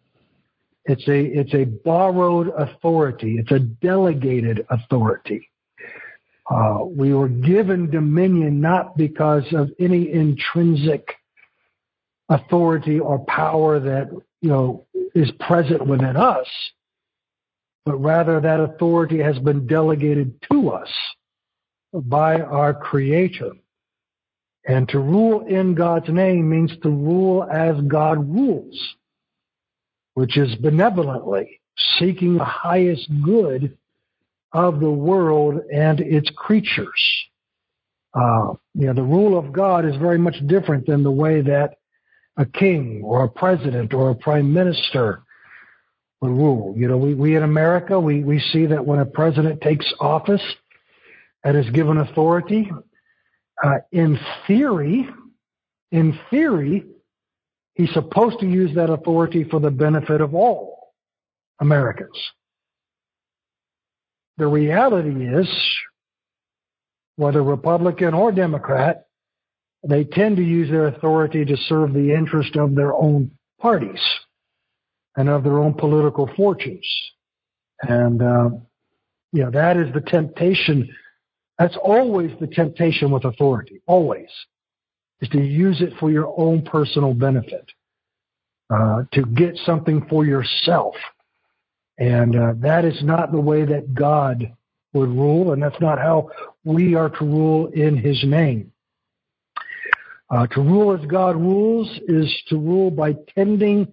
[0.86, 3.38] It's a, it's a borrowed authority.
[3.40, 5.50] It's a delegated authority.
[6.50, 11.08] Uh, we were given dominion not because of any intrinsic
[12.30, 14.10] authority or power that,
[14.42, 16.48] you know, is present within us,
[17.86, 20.90] but rather that authority has been delegated to us
[21.94, 23.52] by our Creator.
[24.68, 28.96] And to rule in God's name means to rule as God rules
[30.16, 31.62] which is benevolently
[32.00, 33.78] seeking the highest good
[34.54, 36.90] of the world and its creatures.
[38.14, 41.76] Uh, you know, the rule of God is very much different than the way that
[42.38, 45.24] a king or a president or a prime minister
[46.22, 46.74] would rule.
[46.78, 50.44] You know, we, we in America, we, we see that when a president takes office
[51.44, 52.70] and is given authority,
[53.64, 55.08] uh, in theory,
[55.92, 56.86] in theory,
[57.76, 60.94] He's supposed to use that authority for the benefit of all
[61.60, 62.18] Americans.
[64.38, 65.48] The reality is,
[67.18, 69.08] whether Republican or Democrat,
[69.88, 74.02] they tend to use their authority to serve the interest of their own parties
[75.16, 76.88] and of their own political fortunes.
[77.82, 78.50] And, uh,
[79.32, 80.90] you know, that is the temptation.
[81.60, 84.30] That's always the temptation with authority, always
[85.22, 87.66] is to use it for your own personal benefit,
[88.74, 90.96] uh, to get something for yourself.
[91.98, 94.54] And uh, that is not the way that God
[94.94, 96.30] would rule, and that's not how
[96.64, 98.72] we are to rule in His name.
[100.36, 103.88] Uh, to rule as God rules is to rule by tending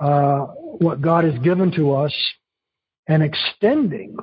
[0.00, 0.46] uh,
[0.78, 2.14] what God has given to us
[3.06, 4.16] and extending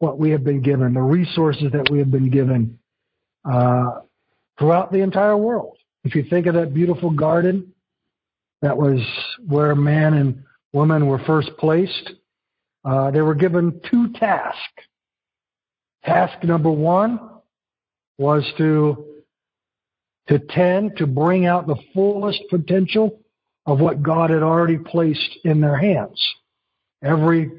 [0.00, 2.78] what we have been given, the resources that we have been given
[3.50, 4.00] uh,
[4.58, 5.78] throughout the entire world.
[6.04, 7.72] If you think of that beautiful garden,
[8.60, 9.00] that was
[9.46, 10.42] where man and
[10.74, 12.12] woman were first placed.
[12.84, 14.60] Uh, they were given two tasks.
[16.04, 17.18] Task number one
[18.18, 19.06] was to
[20.30, 23.20] to tend to bring out the fullest potential
[23.66, 26.22] of what God had already placed in their hands.
[27.02, 27.50] Every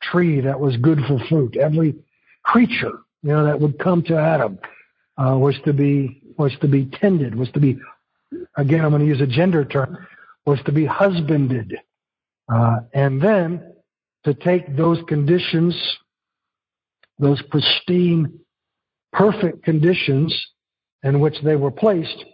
[0.00, 1.96] tree that was good for fruit, every
[2.44, 4.60] creature, you know, that would come to Adam,
[5.16, 7.80] uh, was to be was to be tended, was to be
[8.56, 10.06] again, I'm going to use a gender term,
[10.46, 11.76] was to be husbanded.
[12.48, 13.72] Uh, and then
[14.24, 15.74] to take those conditions,
[17.18, 18.38] those pristine,
[19.12, 20.32] perfect conditions
[21.02, 22.24] in which they were placed,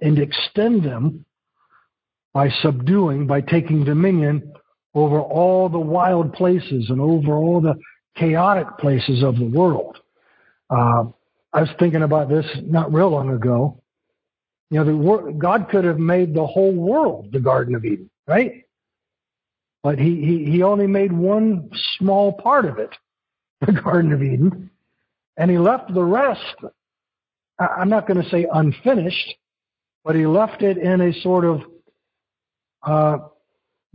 [0.00, 1.24] and extend them
[2.32, 4.52] by subduing, by taking dominion
[4.94, 7.74] over all the wild places and over all the
[8.16, 9.98] chaotic places of the world.
[10.70, 11.04] Uh,
[11.52, 13.82] I was thinking about this not real long ago.
[14.70, 18.64] You know, God could have made the whole world the Garden of Eden, right?
[19.82, 22.90] But he, he, he only made one small part of it,
[23.60, 24.70] the Garden of Eden,
[25.36, 26.56] and he left the rest,
[27.58, 29.34] I'm not going to say unfinished,
[30.04, 31.60] but he left it in a sort of
[32.82, 33.18] uh,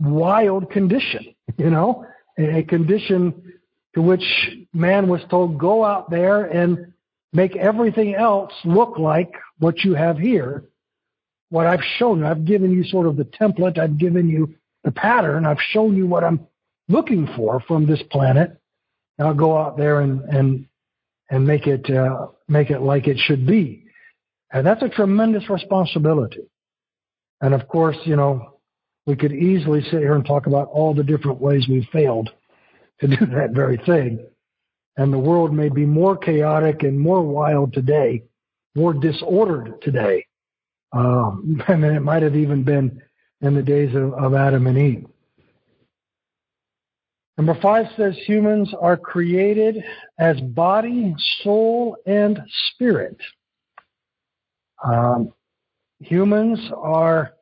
[0.00, 2.06] wild condition, you know,
[2.38, 3.52] a condition
[3.94, 4.24] to which
[4.72, 6.92] man was told, go out there and
[7.32, 10.64] make everything else look like what you have here.
[11.50, 14.54] What I've shown you, I've given you sort of the template, I've given you
[14.84, 16.46] the pattern, I've shown you what I'm
[16.88, 18.56] looking for from this planet.
[19.18, 20.67] Now go out there and, and,
[21.30, 23.84] and make it, uh, make it like it should be.
[24.52, 26.48] And that's a tremendous responsibility.
[27.40, 28.58] And of course, you know,
[29.06, 32.30] we could easily sit here and talk about all the different ways we've failed
[33.00, 34.26] to do that very thing.
[34.96, 38.24] And the world may be more chaotic and more wild today,
[38.74, 40.26] more disordered today
[40.92, 43.00] um, than it might have even been
[43.40, 45.06] in the days of, of Adam and Eve.
[47.38, 49.84] Number five says humans are created
[50.18, 52.40] as body, soul, and
[52.74, 53.16] spirit.
[54.84, 55.32] Um,
[56.00, 57.34] humans are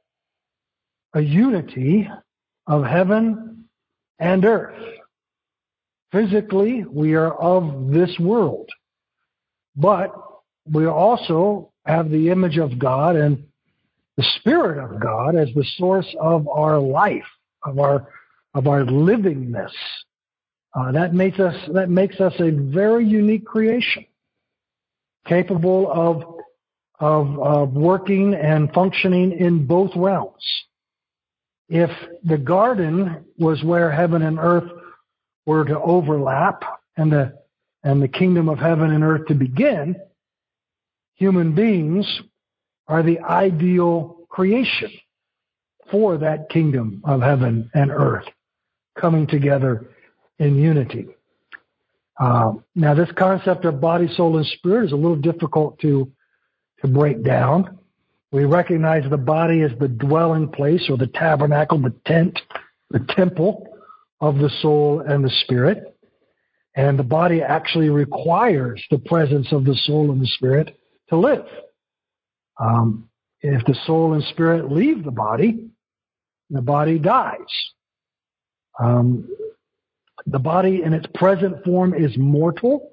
[1.15, 2.07] a unity
[2.67, 3.65] of heaven
[4.19, 4.79] and earth.
[6.13, 8.69] Physically, we are of this world,
[9.77, 10.13] but
[10.71, 13.47] we also have the image of God and
[14.19, 17.27] the Spirit of God as the source of our life,
[17.65, 18.09] of our
[18.57, 19.71] of our livingness.
[20.75, 24.05] Uh, that makes us that makes us a very unique creation,
[25.27, 26.23] capable of
[26.99, 30.45] of, of working and functioning in both realms.
[31.69, 31.91] If
[32.25, 34.71] the garden was where heaven and earth
[35.45, 36.63] were to overlap
[36.97, 37.39] and the
[37.85, 39.97] and the kingdom of heaven and earth to begin,
[41.15, 42.07] human beings
[42.89, 44.91] are the ideal creation
[45.91, 48.27] for that kingdom of heaven and earth
[49.01, 49.91] coming together
[50.39, 51.07] in unity.
[52.19, 56.11] Uh, now, this concept of body, soul, and spirit is a little difficult to
[56.81, 57.79] to break down.
[58.33, 62.39] We recognize the body as the dwelling place or the tabernacle, the tent,
[62.91, 63.67] the temple
[64.21, 65.97] of the soul and the spirit.
[66.75, 70.79] And the body actually requires the presence of the soul and the spirit
[71.09, 71.47] to live.
[72.61, 73.09] Um,
[73.41, 75.69] if the soul and spirit leave the body,
[76.51, 77.39] the body dies.
[78.79, 79.29] Um,
[80.27, 82.93] the body in its present form is mortal,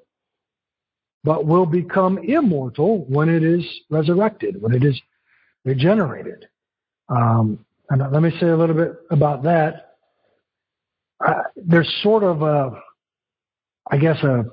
[1.24, 5.00] but will become immortal when it is resurrected, when it is
[5.64, 6.46] regenerated.
[7.08, 9.94] Um, and let me say a little bit about that
[11.24, 12.70] uh, there's sort of a,
[13.90, 14.44] I guess a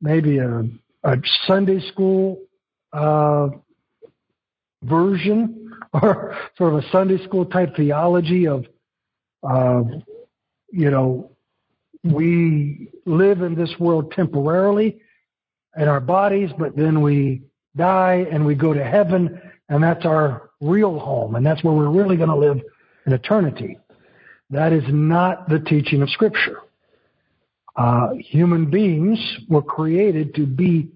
[0.00, 0.64] maybe a,
[1.04, 1.16] a
[1.46, 2.40] Sunday school
[2.92, 3.48] uh,
[4.82, 8.66] version or sort of a Sunday school type theology of,
[9.48, 9.82] uh,
[10.76, 11.30] you know,
[12.04, 15.00] we live in this world temporarily
[15.76, 17.42] in our bodies, but then we
[17.76, 21.88] die and we go to heaven, and that's our real home, and that's where we're
[21.88, 22.60] really going to live
[23.06, 23.78] in eternity.
[24.50, 26.60] That is not the teaching of Scripture.
[27.74, 29.18] Uh, human beings
[29.48, 30.90] were created to be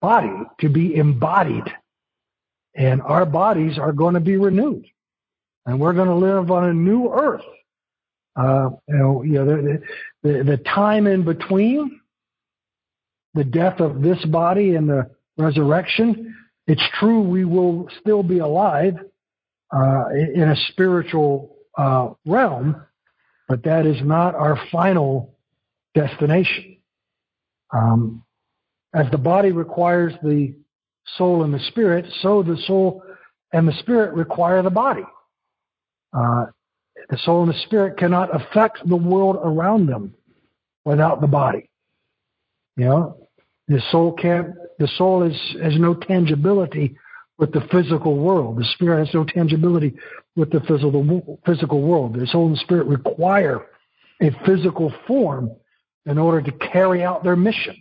[0.00, 1.64] body, to be embodied.
[2.74, 4.86] And our bodies are going to be renewed.
[5.66, 7.44] And we're going to live on a new earth.
[8.36, 9.82] Uh, you know, you know the,
[10.22, 12.00] the, the time in between
[13.34, 16.34] the death of this body and the resurrection,
[16.66, 18.94] it's true we will still be alive
[19.74, 20.04] uh,
[20.34, 22.76] in a spiritual uh, realm,
[23.48, 25.34] but that is not our final
[25.94, 26.76] destination.
[27.72, 28.22] Um,
[28.94, 30.54] as the body requires the
[31.16, 33.02] soul and the spirit, so the soul
[33.52, 35.02] and the spirit require the body.
[36.12, 36.46] Uh,
[37.10, 40.14] the soul and the spirit cannot affect the world around them
[40.84, 41.68] without the body.
[42.76, 43.28] You know,
[43.68, 44.54] the soul can't.
[44.78, 46.96] The soul is has no tangibility
[47.38, 48.58] with the physical world.
[48.58, 49.94] The spirit has no tangibility
[50.36, 52.14] with the physical physical world.
[52.14, 53.66] The soul and spirit require
[54.20, 55.50] a physical form
[56.06, 57.76] in order to carry out their mission.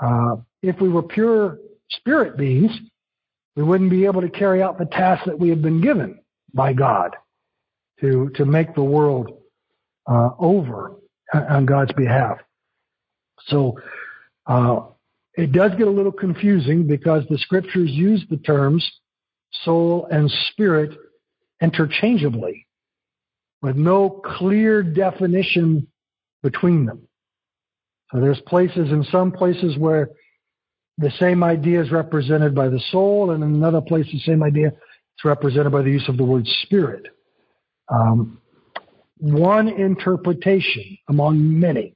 [0.00, 1.58] Uh, if we were pure
[1.90, 2.72] spirit beings,
[3.56, 6.18] we wouldn't be able to carry out the task that we have been given
[6.52, 7.16] by God
[8.00, 9.30] to, to make the world
[10.06, 10.96] uh, over
[11.32, 12.38] on God's behalf.
[13.46, 13.78] So
[14.46, 14.80] uh,
[15.34, 18.88] it does get a little confusing because the scriptures use the terms
[19.64, 20.90] soul and spirit
[21.60, 22.66] interchangeably
[23.62, 25.86] with no clear definition
[26.42, 27.08] between them.
[28.12, 30.10] So there's places in some places where
[30.98, 34.68] the same idea is represented by the soul, and in another place the same idea
[34.68, 37.06] is represented by the use of the word spirit.
[37.88, 38.40] Um,
[39.18, 41.94] one interpretation among many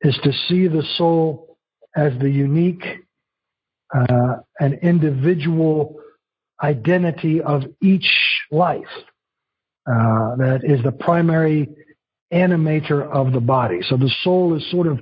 [0.00, 1.58] is to see the soul
[1.96, 2.84] as the unique
[3.94, 5.96] uh, and individual
[6.62, 8.08] identity of each
[8.50, 8.84] life
[9.86, 11.68] uh, that is the primary
[12.32, 13.80] animator of the body.
[13.88, 15.00] So the soul is sort of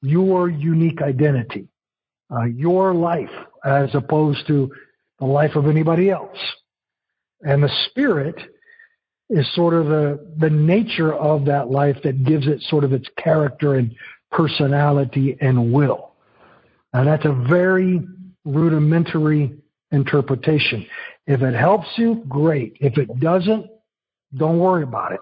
[0.00, 1.68] your unique identity,
[2.34, 3.30] uh, your life,
[3.64, 4.70] as opposed to
[5.18, 6.38] the life of anybody else.
[7.42, 8.36] And the spirit
[9.32, 13.08] is sort of the, the nature of that life that gives it sort of its
[13.16, 13.94] character and
[14.30, 16.12] personality and will.
[16.92, 18.02] Now that's a very
[18.44, 19.54] rudimentary
[19.90, 20.86] interpretation.
[21.26, 22.76] If it helps you, great.
[22.80, 23.66] If it doesn't,
[24.36, 25.20] don't worry about it.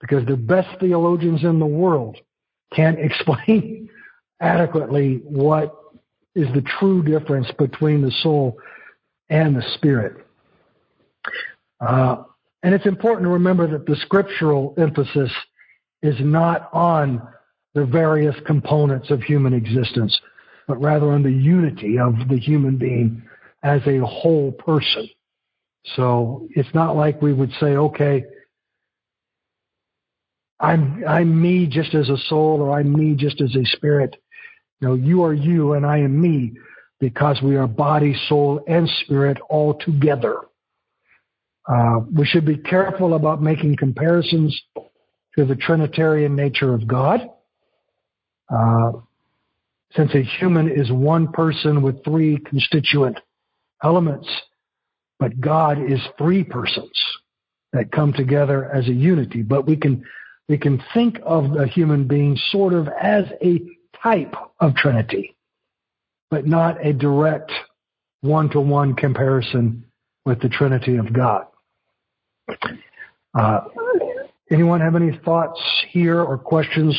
[0.00, 2.18] Because the best theologians in the world
[2.72, 3.88] can't explain
[4.40, 5.74] adequately what
[6.36, 8.56] is the true difference between the soul
[9.28, 10.24] and the spirit.
[11.80, 12.22] Uh,
[12.62, 15.30] and it's important to remember that the scriptural emphasis
[16.02, 17.22] is not on
[17.74, 20.18] the various components of human existence,
[20.68, 23.22] but rather on the unity of the human being
[23.62, 25.08] as a whole person.
[25.96, 28.24] So it's not like we would say, okay,
[30.60, 34.14] I'm I'm me just as a soul or I'm me just as a spirit.
[34.80, 36.52] No, you are you and I am me
[37.00, 40.36] because we are body, soul, and spirit all together.
[41.68, 44.60] Uh, we should be careful about making comparisons
[45.36, 47.20] to the Trinitarian nature of God.
[48.52, 48.92] Uh,
[49.94, 53.18] since a human is one person with three constituent
[53.82, 54.28] elements,
[55.18, 56.92] but God is three persons
[57.72, 59.42] that come together as a unity.
[59.42, 60.04] But we can
[60.48, 63.60] we can think of a human being sort of as a
[64.02, 65.36] type of Trinity,
[66.30, 67.52] but not a direct
[68.22, 69.84] one-to-one comparison
[70.24, 71.46] with the Trinity of God.
[73.34, 73.60] Uh,
[74.50, 76.94] anyone have any thoughts here or questions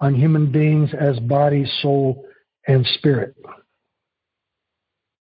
[0.00, 2.26] on human beings as body, soul,
[2.66, 3.34] and spirit?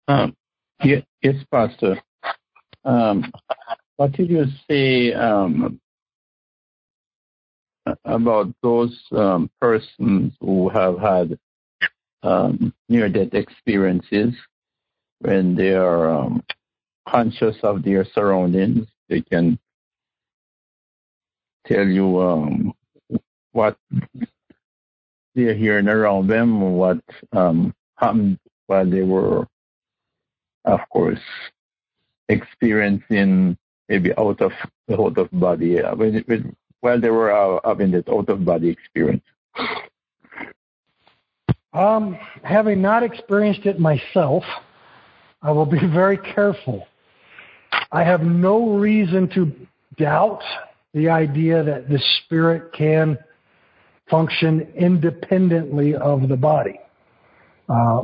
[0.07, 0.35] Um,
[0.83, 1.03] yes,
[1.51, 2.01] Pastor.
[2.83, 3.31] Um,
[3.95, 5.79] what did you say um,
[8.03, 11.37] about those um, persons who have had
[12.23, 14.33] um, near-death experiences
[15.19, 16.43] when they are um,
[17.07, 18.87] conscious of their surroundings?
[19.09, 19.59] They can
[21.65, 22.73] tell you um,
[23.51, 23.77] what
[25.35, 26.99] they're hearing around them, what
[27.31, 29.47] um, happened while they were,
[30.65, 31.19] of course,
[32.29, 33.57] experiencing
[33.89, 34.51] maybe out of
[34.91, 35.95] out of body uh,
[36.81, 39.23] while they were uh, having this out of body experience.
[41.73, 44.43] Um, having not experienced it myself,
[45.41, 46.87] I will be very careful.
[47.91, 49.51] I have no reason to
[49.97, 50.41] doubt
[50.93, 53.17] the idea that the spirit can
[54.09, 56.79] function independently of the body.
[57.69, 58.03] Uh,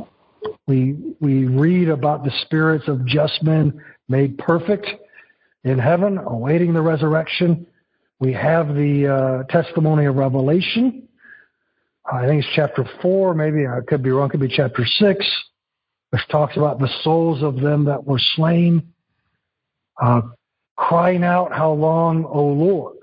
[0.66, 4.86] we we read about the spirits of just men made perfect
[5.64, 7.66] in heaven, awaiting the resurrection.
[8.18, 11.08] We have the uh, testimony of Revelation.
[12.10, 14.28] I think it's chapter four, maybe I could be wrong.
[14.30, 15.24] Could be chapter six,
[16.10, 18.92] which talks about the souls of them that were slain,
[20.00, 20.22] uh,
[20.76, 22.96] crying out, "How long, O Lord?"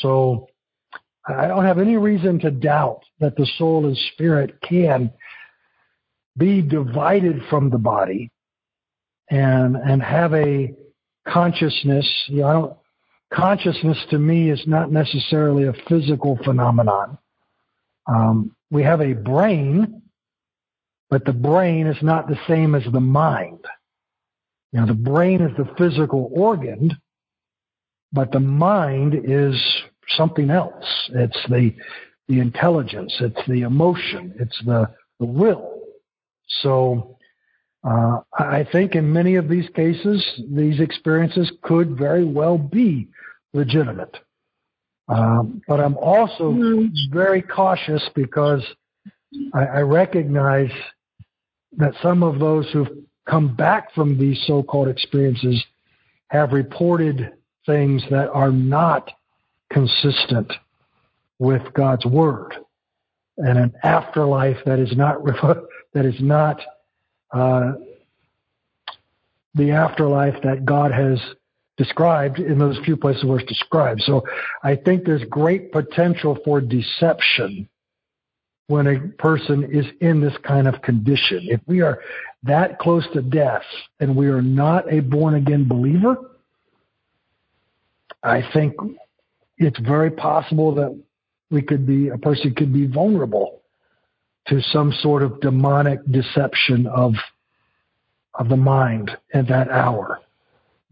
[0.00, 0.48] So
[1.26, 5.12] I don't have any reason to doubt that the soul and spirit can
[6.36, 8.30] be divided from the body
[9.30, 10.74] and and have a
[11.26, 12.08] consciousness.
[12.28, 12.76] You know, I don't.
[13.32, 17.16] Consciousness to me is not necessarily a physical phenomenon.
[18.08, 20.02] Um, we have a brain,
[21.08, 23.64] but the brain is not the same as the mind.
[24.72, 26.92] You know, the brain is the physical organ,
[28.12, 29.60] but the mind is
[30.16, 30.84] something else.
[31.12, 31.74] It's the
[32.30, 35.80] the intelligence, it's the emotion, it's the, the will.
[36.62, 37.18] So
[37.82, 43.08] uh, I think in many of these cases, these experiences could very well be
[43.52, 44.16] legitimate.
[45.08, 47.12] Um, but I'm also mm-hmm.
[47.12, 48.62] very cautious because
[49.52, 50.70] I, I recognize
[51.78, 52.86] that some of those who've
[53.30, 55.64] come back from these so-called experiences
[56.28, 57.32] have reported
[57.64, 59.10] things that are not
[59.72, 60.52] consistent
[61.38, 62.54] with God's word
[63.38, 65.24] and an afterlife that is not
[65.94, 66.60] that is not
[67.32, 67.72] uh,
[69.54, 71.18] the afterlife that God has
[71.76, 74.02] described in those few places where it's described.
[74.02, 74.22] So
[74.62, 77.68] I think there's great potential for deception
[78.70, 81.40] when a person is in this kind of condition.
[81.48, 82.00] If we are
[82.44, 83.64] that close to death
[83.98, 86.16] and we are not a born again believer,
[88.22, 88.74] I think
[89.58, 90.96] it's very possible that
[91.50, 93.62] we could be a person could be vulnerable
[94.46, 97.14] to some sort of demonic deception of
[98.34, 100.20] of the mind at that hour.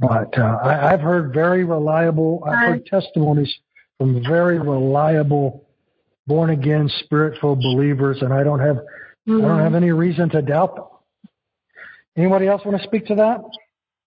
[0.00, 2.42] But uh, I, I've heard very reliable.
[2.44, 3.56] I've heard testimonies
[3.98, 5.67] from very reliable
[6.28, 9.44] born again, spiritual believers, and I don't have mm-hmm.
[9.44, 10.84] I don't have any reason to doubt them.
[12.16, 13.40] Anybody else want to speak to that?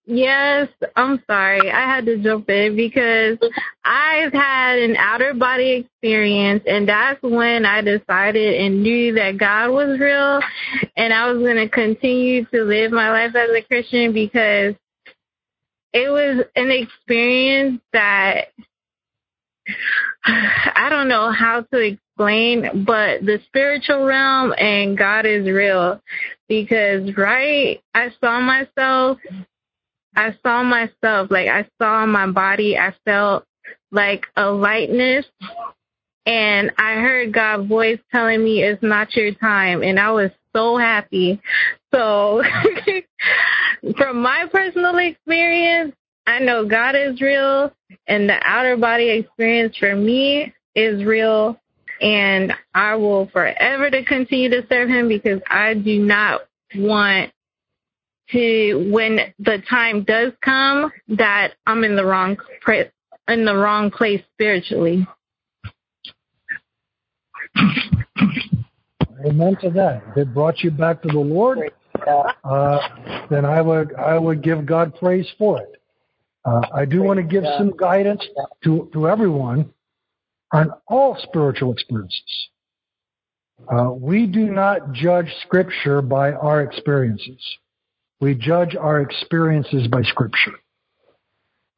[0.06, 1.72] Yes, I'm sorry.
[1.72, 3.38] I had to jump in because
[3.86, 9.70] I've had an outer body experience and that's when I decided and knew that God
[9.70, 10.42] was real
[10.98, 14.74] and I was going to continue to live my life as a Christian because
[15.94, 18.48] it was an experience that
[20.26, 26.02] I don't know how to explain, but the spiritual realm and God is real
[26.48, 29.18] because right, I saw myself
[30.16, 33.46] I saw myself, like I saw my body, I felt
[33.92, 35.26] like a lightness
[36.26, 40.78] and I heard God's voice telling me it's not your time and I was so
[40.78, 41.42] happy.
[41.94, 42.44] So
[43.98, 45.96] from my personal experience,
[46.28, 47.72] I know God is real
[48.08, 51.58] and the outer body experience for me is real
[52.02, 56.42] and I will forever to continue to serve him because I do not
[56.76, 57.32] want
[58.32, 62.38] to when the time does come that I'm in the wrong
[63.28, 65.08] in the wrong place spiritually.
[69.26, 70.02] Amen to that.
[70.12, 71.60] If it brought you back to the Lord,
[72.44, 72.80] uh,
[73.30, 75.82] then I would I would give God praise for it.
[76.44, 78.26] Uh, I do want to give some guidance
[78.64, 79.72] to to everyone
[80.52, 82.50] on all spiritual experiences.
[83.72, 87.40] Uh, we do not judge Scripture by our experiences.
[88.20, 90.54] We judge our experiences by Scripture.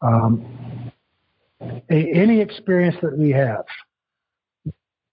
[0.02, 0.92] Um,
[1.62, 3.66] a, any experience that we have,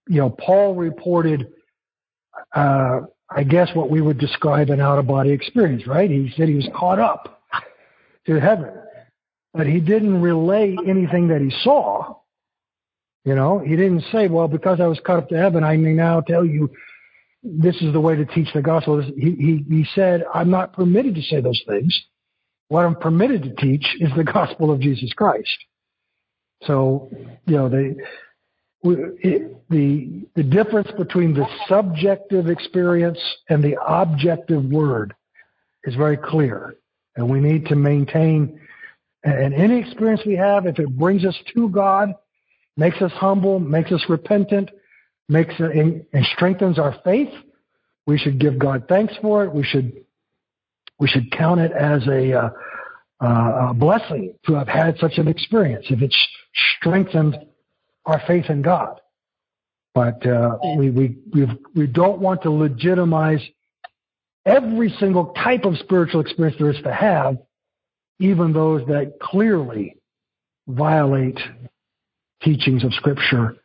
[0.07, 1.47] you know, Paul reported,
[2.53, 6.09] uh, I guess, what we would describe an out of body experience, right?
[6.09, 7.41] He said he was caught up
[8.25, 8.73] to heaven,
[9.53, 12.17] but he didn't relay anything that he saw.
[13.23, 15.93] You know, he didn't say, well, because I was cut up to heaven, I may
[15.93, 16.71] now tell you
[17.43, 19.01] this is the way to teach the gospel.
[19.01, 21.97] He, he, he said, I'm not permitted to say those things.
[22.67, 25.55] What I'm permitted to teach is the gospel of Jesus Christ.
[26.63, 27.09] So,
[27.45, 27.95] you know, the,
[28.83, 33.19] the, the difference between the subjective experience
[33.49, 35.13] and the objective word
[35.83, 36.75] is very clear.
[37.15, 38.59] And we need to maintain,
[39.23, 42.13] and any experience we have, if it brings us to God,
[42.77, 44.69] makes us humble, makes us repentant,
[45.29, 47.33] makes it and strengthens our faith.
[48.07, 49.53] We should give God thanks for it.
[49.53, 50.03] We should
[50.99, 52.49] we should count it as a, uh,
[53.19, 56.17] uh, a blessing to have had such an experience if it's
[56.77, 57.35] strengthened
[58.05, 59.01] our faith in God.
[59.95, 63.41] But uh, we we we we don't want to legitimize
[64.45, 67.37] every single type of spiritual experience there is to have,
[68.19, 69.97] even those that clearly
[70.67, 71.39] violate
[72.43, 73.55] teachings of Scripture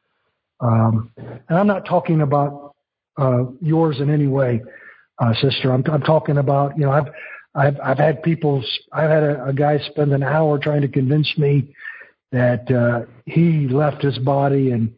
[0.60, 2.74] um, and I'm not talking about
[3.18, 4.62] uh, yours in any way,
[5.18, 5.72] uh, sister.
[5.72, 7.08] I'm, I'm talking about, you know, I've,
[7.54, 11.36] I've, I've had people, I've had a, a guy spend an hour trying to convince
[11.38, 11.74] me
[12.32, 14.92] that uh, he left his body and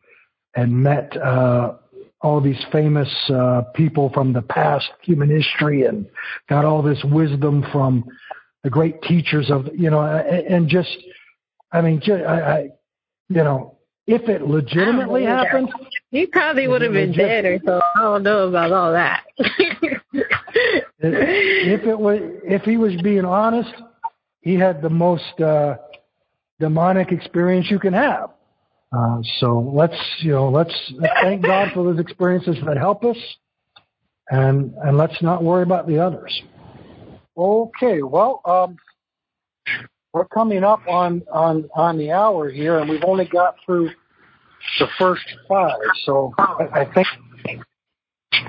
[0.54, 1.74] and met uh,
[2.22, 6.06] all these famous uh, people from the past human history and
[6.48, 8.02] got all this wisdom from
[8.64, 10.96] the great teachers of you know and, and just
[11.70, 12.68] I mean just, I, I
[13.28, 15.70] you know if it legitimately happened,
[16.10, 17.82] he probably would have been dead or so.
[17.94, 19.24] I don't know about all that.
[20.98, 23.70] if it was, if he was being honest,
[24.40, 25.76] he had the most uh,
[26.58, 28.30] demonic experience you can have.
[28.96, 33.18] Uh, so let's, you know, let's, let's thank God for those experiences that help us,
[34.30, 36.40] and and let's not worry about the others.
[37.36, 38.78] Okay, well, um,
[40.18, 43.88] we're coming up on, on, on the hour here and we've only got through
[44.80, 45.78] the first five.
[46.04, 47.06] So I, I think,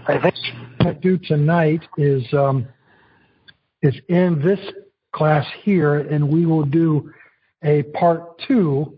[0.07, 0.35] I think
[0.81, 2.67] to do tonight is, um,
[3.83, 4.59] is in this
[5.13, 7.11] class here, and we will do
[7.63, 8.97] a part two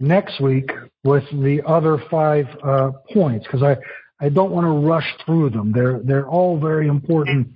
[0.00, 0.70] next week
[1.04, 3.76] with the other five uh, points because I,
[4.24, 5.72] I don't want to rush through them.
[5.72, 7.48] They're they're all very important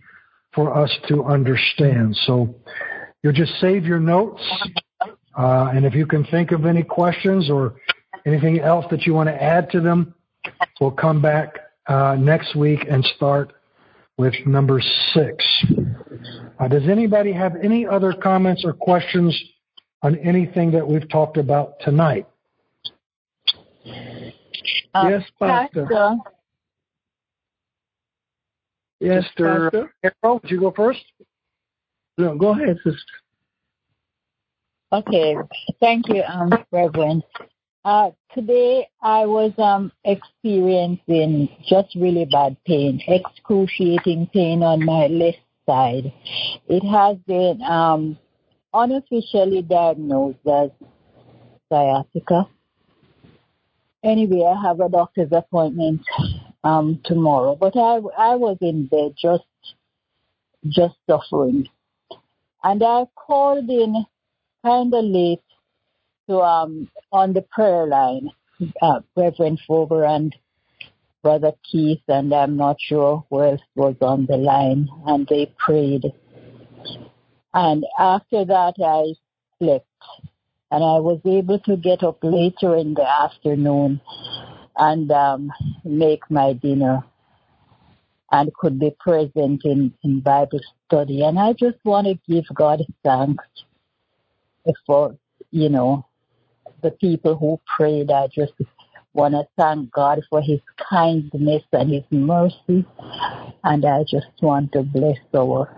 [0.55, 2.17] for us to understand.
[2.27, 2.55] So
[3.23, 4.43] you'll just save your notes,
[5.39, 7.75] uh, and if you can think of any questions or
[8.27, 10.15] anything else that you want to add to them,
[10.81, 13.53] we'll come back uh, next week and start
[14.17, 14.81] with number
[15.13, 15.45] six.
[16.59, 19.39] Uh, does anybody have any other comments or questions
[20.03, 22.27] on anything that we've talked about tonight?
[24.95, 25.87] Uh, yes, Pastor.
[25.87, 26.17] Pastor.
[29.01, 29.25] Yes.
[29.37, 29.95] Pastor.
[30.03, 31.01] Carroll, would you go first?
[32.21, 33.01] No, go ahead, sister.
[34.93, 35.37] Okay,
[35.81, 37.23] thank you, um, Reverend.
[37.83, 45.39] Uh, today I was um, experiencing just really bad pain, excruciating pain on my left
[45.65, 46.13] side.
[46.69, 48.19] It has been um,
[48.75, 50.69] unofficially diagnosed as
[51.73, 52.49] sciatica.
[54.05, 56.03] Anyway, I have a doctor's appointment
[56.65, 59.45] um, tomorrow, but I I was in bed just
[60.69, 61.67] just suffering,
[62.63, 64.05] and I called in
[64.65, 65.43] kind of late
[66.29, 68.31] to um on the prayer line,
[68.83, 70.35] uh, Reverend Fober and
[71.23, 76.05] Brother Keith, and I'm not sure who else was on the line, and they prayed.
[77.53, 79.15] And after that, I
[79.59, 79.87] slept,
[80.71, 84.01] and I was able to get up later in the afternoon
[84.77, 85.53] and um,
[85.85, 87.05] make my dinner
[88.33, 91.23] and could be present in, in Bible study.
[91.23, 93.45] And I just want to give God thanks
[94.87, 95.17] for,
[95.51, 96.07] you know,
[96.83, 98.11] the people who prayed.
[98.11, 98.53] I just
[99.13, 100.61] want to thank God for his
[100.91, 102.85] kindness and his mercy.
[103.65, 105.69] And I just want to bless our,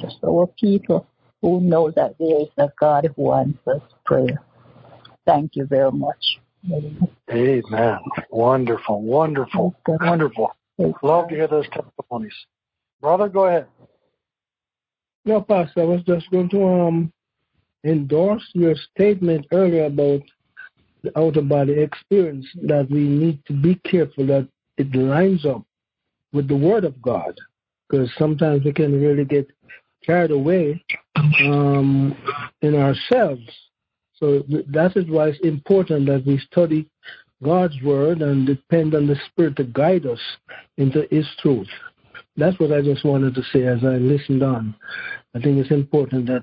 [0.00, 1.06] just our people
[1.42, 4.40] who know that there is a God who answers prayer.
[5.26, 6.38] Thank you very much.
[7.30, 7.98] Amen.
[8.30, 10.52] Wonderful, wonderful, wonderful.
[10.78, 12.34] Love to hear those testimonies.
[13.00, 13.66] Brother, go ahead.
[15.24, 17.12] No, Pastor, I was just going to um
[17.84, 20.22] endorse your statement earlier about
[21.02, 24.48] the out of body experience that we need to be careful that
[24.78, 25.64] it lines up
[26.32, 27.38] with the Word of God
[27.88, 29.46] because sometimes we can really get
[30.04, 30.82] carried away
[31.44, 32.16] um,
[32.62, 33.42] in ourselves.
[34.14, 36.88] So that is why it's important that we study
[37.44, 40.20] God's Word and depend on the Spirit to guide us
[40.78, 41.68] into His truth.
[42.36, 44.74] That's what I just wanted to say as I listened on.
[45.34, 46.42] I think it's important that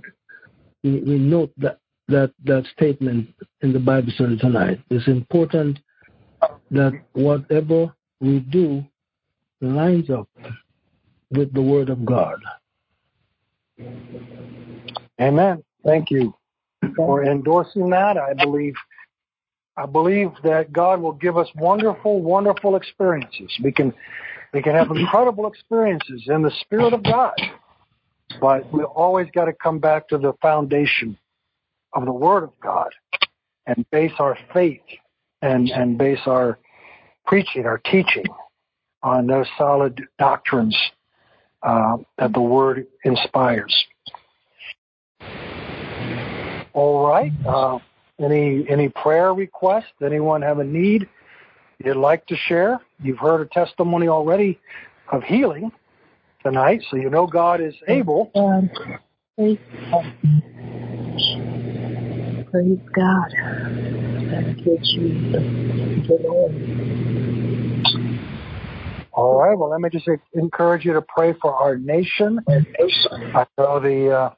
[0.83, 3.29] we, we note that, that that statement
[3.61, 4.79] in the Bible study tonight.
[4.89, 5.79] It's important
[6.69, 8.85] that whatever we do
[9.59, 10.29] lines up
[11.31, 12.39] with the Word of God.
[15.19, 15.63] Amen.
[15.83, 16.33] Thank you
[16.95, 18.17] for endorsing that.
[18.17, 18.73] I believe
[19.81, 23.51] I believe that God will give us wonderful, wonderful experiences.
[23.63, 23.91] We can
[24.53, 27.33] we can have incredible experiences in the Spirit of God.
[28.39, 31.17] But we always got to come back to the foundation
[31.93, 32.89] of the Word of God
[33.65, 34.81] and base our faith
[35.41, 36.59] and, and base our
[37.25, 38.25] preaching, our teaching
[39.01, 40.77] on those solid doctrines
[41.63, 43.75] uh, that the Word inspires.
[46.73, 47.31] All right.
[47.47, 47.79] Uh,
[48.21, 49.93] any any prayer requests?
[50.03, 51.07] Anyone have a need
[51.83, 52.79] you'd like to share?
[53.01, 54.59] You've heard a testimony already
[55.11, 55.71] of healing
[56.43, 58.31] tonight, so you know God is able.
[58.35, 58.69] Um,
[59.37, 59.57] praise
[59.91, 60.13] God.
[62.51, 63.33] Praise God.
[64.29, 65.33] Thank you, Jesus.
[65.33, 66.71] Thank you, Lord.
[69.13, 69.57] All right.
[69.57, 72.39] Well, let me just encourage you to pray for our nation.
[72.47, 74.33] I know the uh,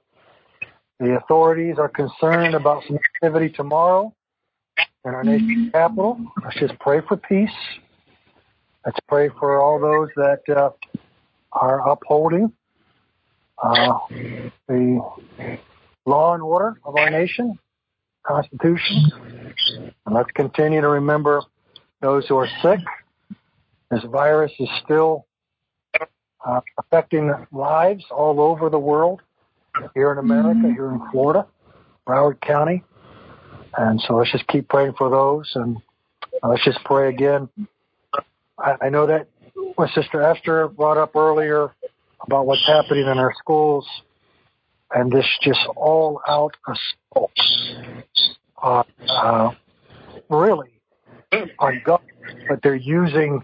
[0.99, 4.13] the authorities are concerned about some activity tomorrow
[5.05, 6.19] in our nation's capital.
[6.43, 7.49] Let's just pray for peace.
[8.85, 10.69] Let's pray for all those that uh,
[11.51, 12.51] are upholding
[13.61, 13.93] uh,
[14.67, 14.99] the
[16.05, 17.57] law and order of our nation,
[18.23, 19.11] Constitution.
[20.05, 21.41] And let's continue to remember
[22.01, 22.79] those who are sick.
[23.89, 25.27] This virus is still
[26.45, 29.21] uh, affecting lives all over the world,
[29.93, 30.73] here in America, mm-hmm.
[30.73, 31.47] here in Florida,
[32.07, 32.83] Broward County.
[33.75, 35.77] And so let's just keep praying for those and
[36.41, 37.49] uh, let's just pray again.
[38.57, 39.29] I, I know that
[39.75, 41.73] what Sister Esther brought up earlier
[42.21, 43.87] about what's happening in our schools
[44.93, 47.31] and this just all out assault
[48.61, 49.51] uh, on, uh,
[50.29, 50.69] really
[51.59, 52.01] on God,
[52.47, 53.43] but they're using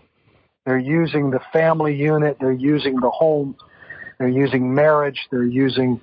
[0.66, 3.56] they're using the family unit, they're using the home
[4.20, 5.28] They're using marriage.
[5.32, 6.02] They're using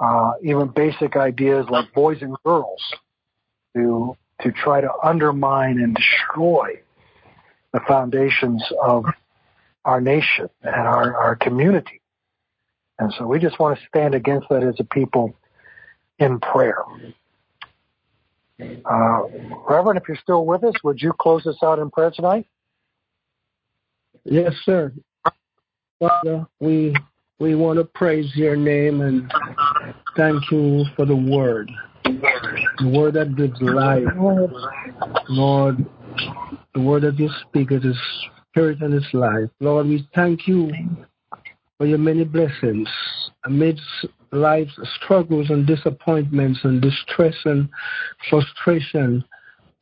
[0.00, 2.82] uh, even basic ideas like boys and girls
[3.76, 6.80] to to try to undermine and destroy
[7.72, 9.04] the foundations of
[9.84, 12.00] our nation and our, our community.
[12.98, 15.34] And so we just want to stand against that as a people
[16.18, 16.82] in prayer.
[18.60, 19.22] Uh,
[19.68, 22.46] Reverend, if you're still with us, would you close us out in prayer tonight?
[24.24, 24.92] Yes, sir.
[26.00, 26.94] Father, we
[27.38, 29.32] we want to praise your name and
[30.16, 31.70] thank you for the word.
[32.04, 34.04] The word that gives life.
[35.28, 35.84] Lord,
[36.74, 37.82] the word that you speak is
[38.50, 39.50] spirit and it's life.
[39.60, 40.72] Lord, we thank you
[41.76, 42.88] for your many blessings
[43.44, 43.82] amidst
[44.32, 47.68] life's struggles and disappointments and distress and
[48.28, 49.24] frustration.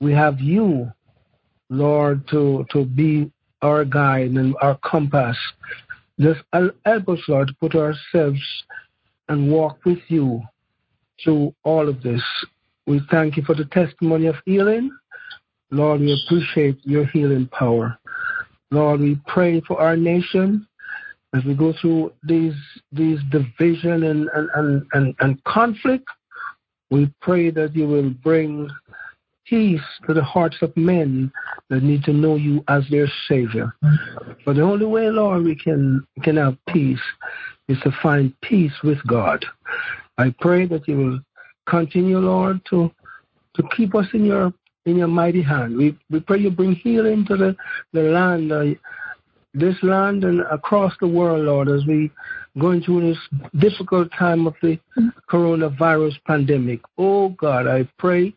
[0.01, 0.91] We have you,
[1.71, 3.31] Lord, to, to be
[3.63, 5.37] our guide and our compass.
[6.21, 8.41] Just help us, Lord, to put ourselves
[9.29, 10.43] and walk with you
[11.23, 12.23] through all of this.
[12.87, 14.91] We thank you for the testimony of healing.
[15.71, 17.99] Lord, we appreciate your healing power.
[18.71, 20.67] Lord, we pray for our nation
[21.35, 22.55] as we go through these
[22.93, 26.07] these division and, and, and, and, conflict.
[26.91, 28.71] We pray that you will bring
[29.45, 31.33] peace to the hearts of men
[31.69, 33.75] that need to know you as their Savior.
[33.83, 34.33] Mm-hmm.
[34.45, 37.01] But the only way, Lord, we can can have peace
[37.69, 39.45] is to find peace with God.
[40.19, 41.21] I pray that you will
[41.67, 42.91] continue, Lord, to
[43.55, 44.53] to keep us in your
[44.87, 45.77] in your mighty hand.
[45.77, 47.57] We we pray you bring healing to the
[47.93, 48.65] the land, uh,
[49.55, 52.11] this land, and across the world, Lord, as we
[52.59, 53.19] going through this
[53.59, 54.79] difficult time of the
[55.31, 56.81] coronavirus pandemic.
[56.97, 58.35] Oh God, I pray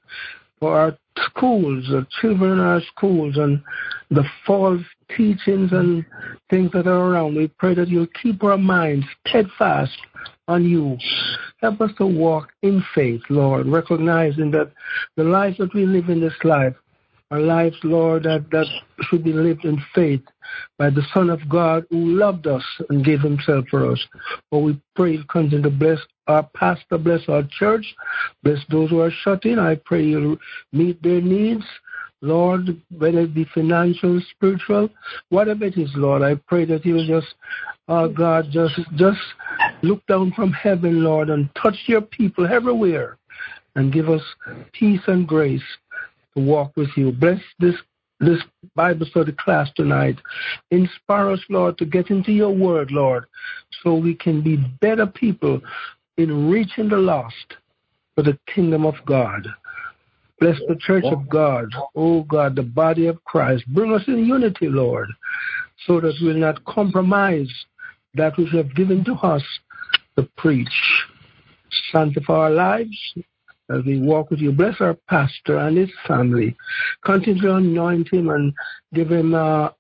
[0.59, 3.61] for our schools, the children in our schools, and
[4.09, 4.81] the false
[5.15, 6.05] teachings and
[6.49, 7.35] things that are around.
[7.35, 9.97] We pray that you'll keep our minds steadfast
[10.47, 10.97] on you.
[11.61, 14.71] Help us to walk in faith, Lord, recognizing that
[15.15, 16.73] the lives that we live in this life
[17.31, 18.65] are lives, Lord, that, that
[19.03, 20.21] should be lived in faith
[20.79, 24.03] by the Son of God who loved us and gave himself for us.
[24.49, 25.99] For we pray you continue to bless
[26.29, 27.85] our pastor, bless our church,
[28.43, 29.59] bless those who are shut in.
[29.59, 30.37] I pray you'll
[30.71, 31.63] meet their needs.
[32.21, 34.89] Lord, whether it be financial, spiritual,
[35.29, 37.33] whatever it is, Lord, I pray that you will just,
[37.87, 39.19] oh God, just just
[39.83, 43.17] look down from heaven, Lord, and touch your people everywhere
[43.75, 44.21] and give us
[44.73, 45.63] peace and grace
[46.35, 47.13] to walk with you.
[47.13, 47.75] Bless this
[48.19, 48.39] this
[48.75, 50.17] Bible study class tonight.
[50.71, 53.25] Inspire us, Lord, to get into your word, Lord,
[53.81, 55.61] so we can be better people
[56.19, 57.55] in reaching the lost
[58.13, 59.47] for the kingdom of God.
[60.41, 61.69] Bless the church of God.
[61.95, 63.63] Oh God, the body of Christ.
[63.67, 65.07] Bring us in unity, Lord,
[65.85, 67.49] so that we'll not compromise
[68.15, 69.43] that which you have given to us
[70.17, 70.67] to preach.
[71.91, 72.97] Sanctify our lives
[73.69, 74.51] as we walk with you.
[74.51, 76.55] Bless our pastor and his family.
[77.05, 78.53] Continue to anoint him and
[78.93, 79.73] give him a,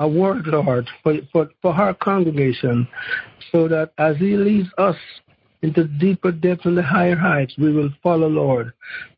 [0.00, 2.88] a word, Lord, for, for, for our congregation,
[3.52, 4.96] so that as he leads us
[5.62, 8.72] into deeper depths and the higher heights, we will follow, Lord,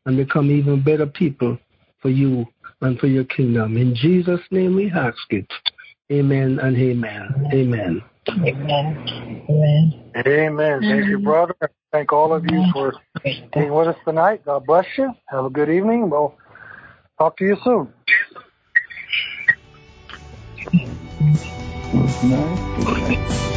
[0.05, 1.57] and become even better people
[2.01, 2.45] for you
[2.81, 3.77] and for your kingdom.
[3.77, 5.47] In Jesus' name we ask it.
[6.11, 7.49] Amen and amen.
[7.53, 8.01] Amen.
[8.29, 9.45] Amen.
[9.49, 10.11] Amen.
[10.27, 10.81] Amen.
[10.81, 11.55] Thank you, brother.
[11.91, 12.93] Thank all of you for
[13.53, 14.45] being with us tonight.
[14.45, 15.13] God bless you.
[15.27, 16.09] Have a good evening.
[16.09, 16.35] We'll
[17.17, 17.93] talk to you soon.
[20.71, 22.75] Good night.
[22.75, 23.55] Good night.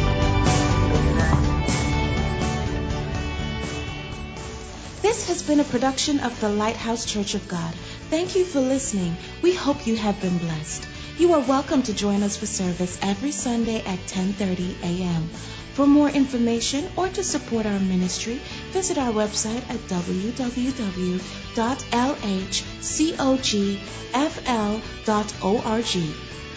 [5.12, 7.74] This has been a production of the Lighthouse Church of God.
[8.08, 9.14] Thank you for listening.
[9.42, 10.88] We hope you have been blessed.
[11.18, 15.28] You are welcome to join us for service every Sunday at 10:30 a.m.
[15.74, 18.40] For more information or to support our ministry,
[18.70, 20.52] visit our website at www.lhcogfl.org.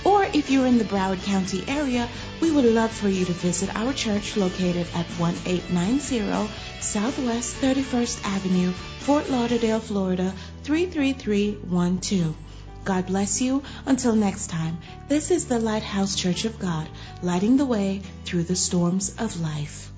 [0.06, 2.08] Or if you're in the Broward County area,
[2.39, 6.47] we would love for you to visit our church located at 1890
[6.80, 10.32] Southwest 31st Avenue, Fort Lauderdale, Florida
[10.64, 12.36] 33312.
[12.84, 13.64] God bless you.
[13.88, 14.78] Until next time,
[15.08, 16.88] this is the Lighthouse Church of God,
[17.24, 19.91] lighting the way through the storms of life.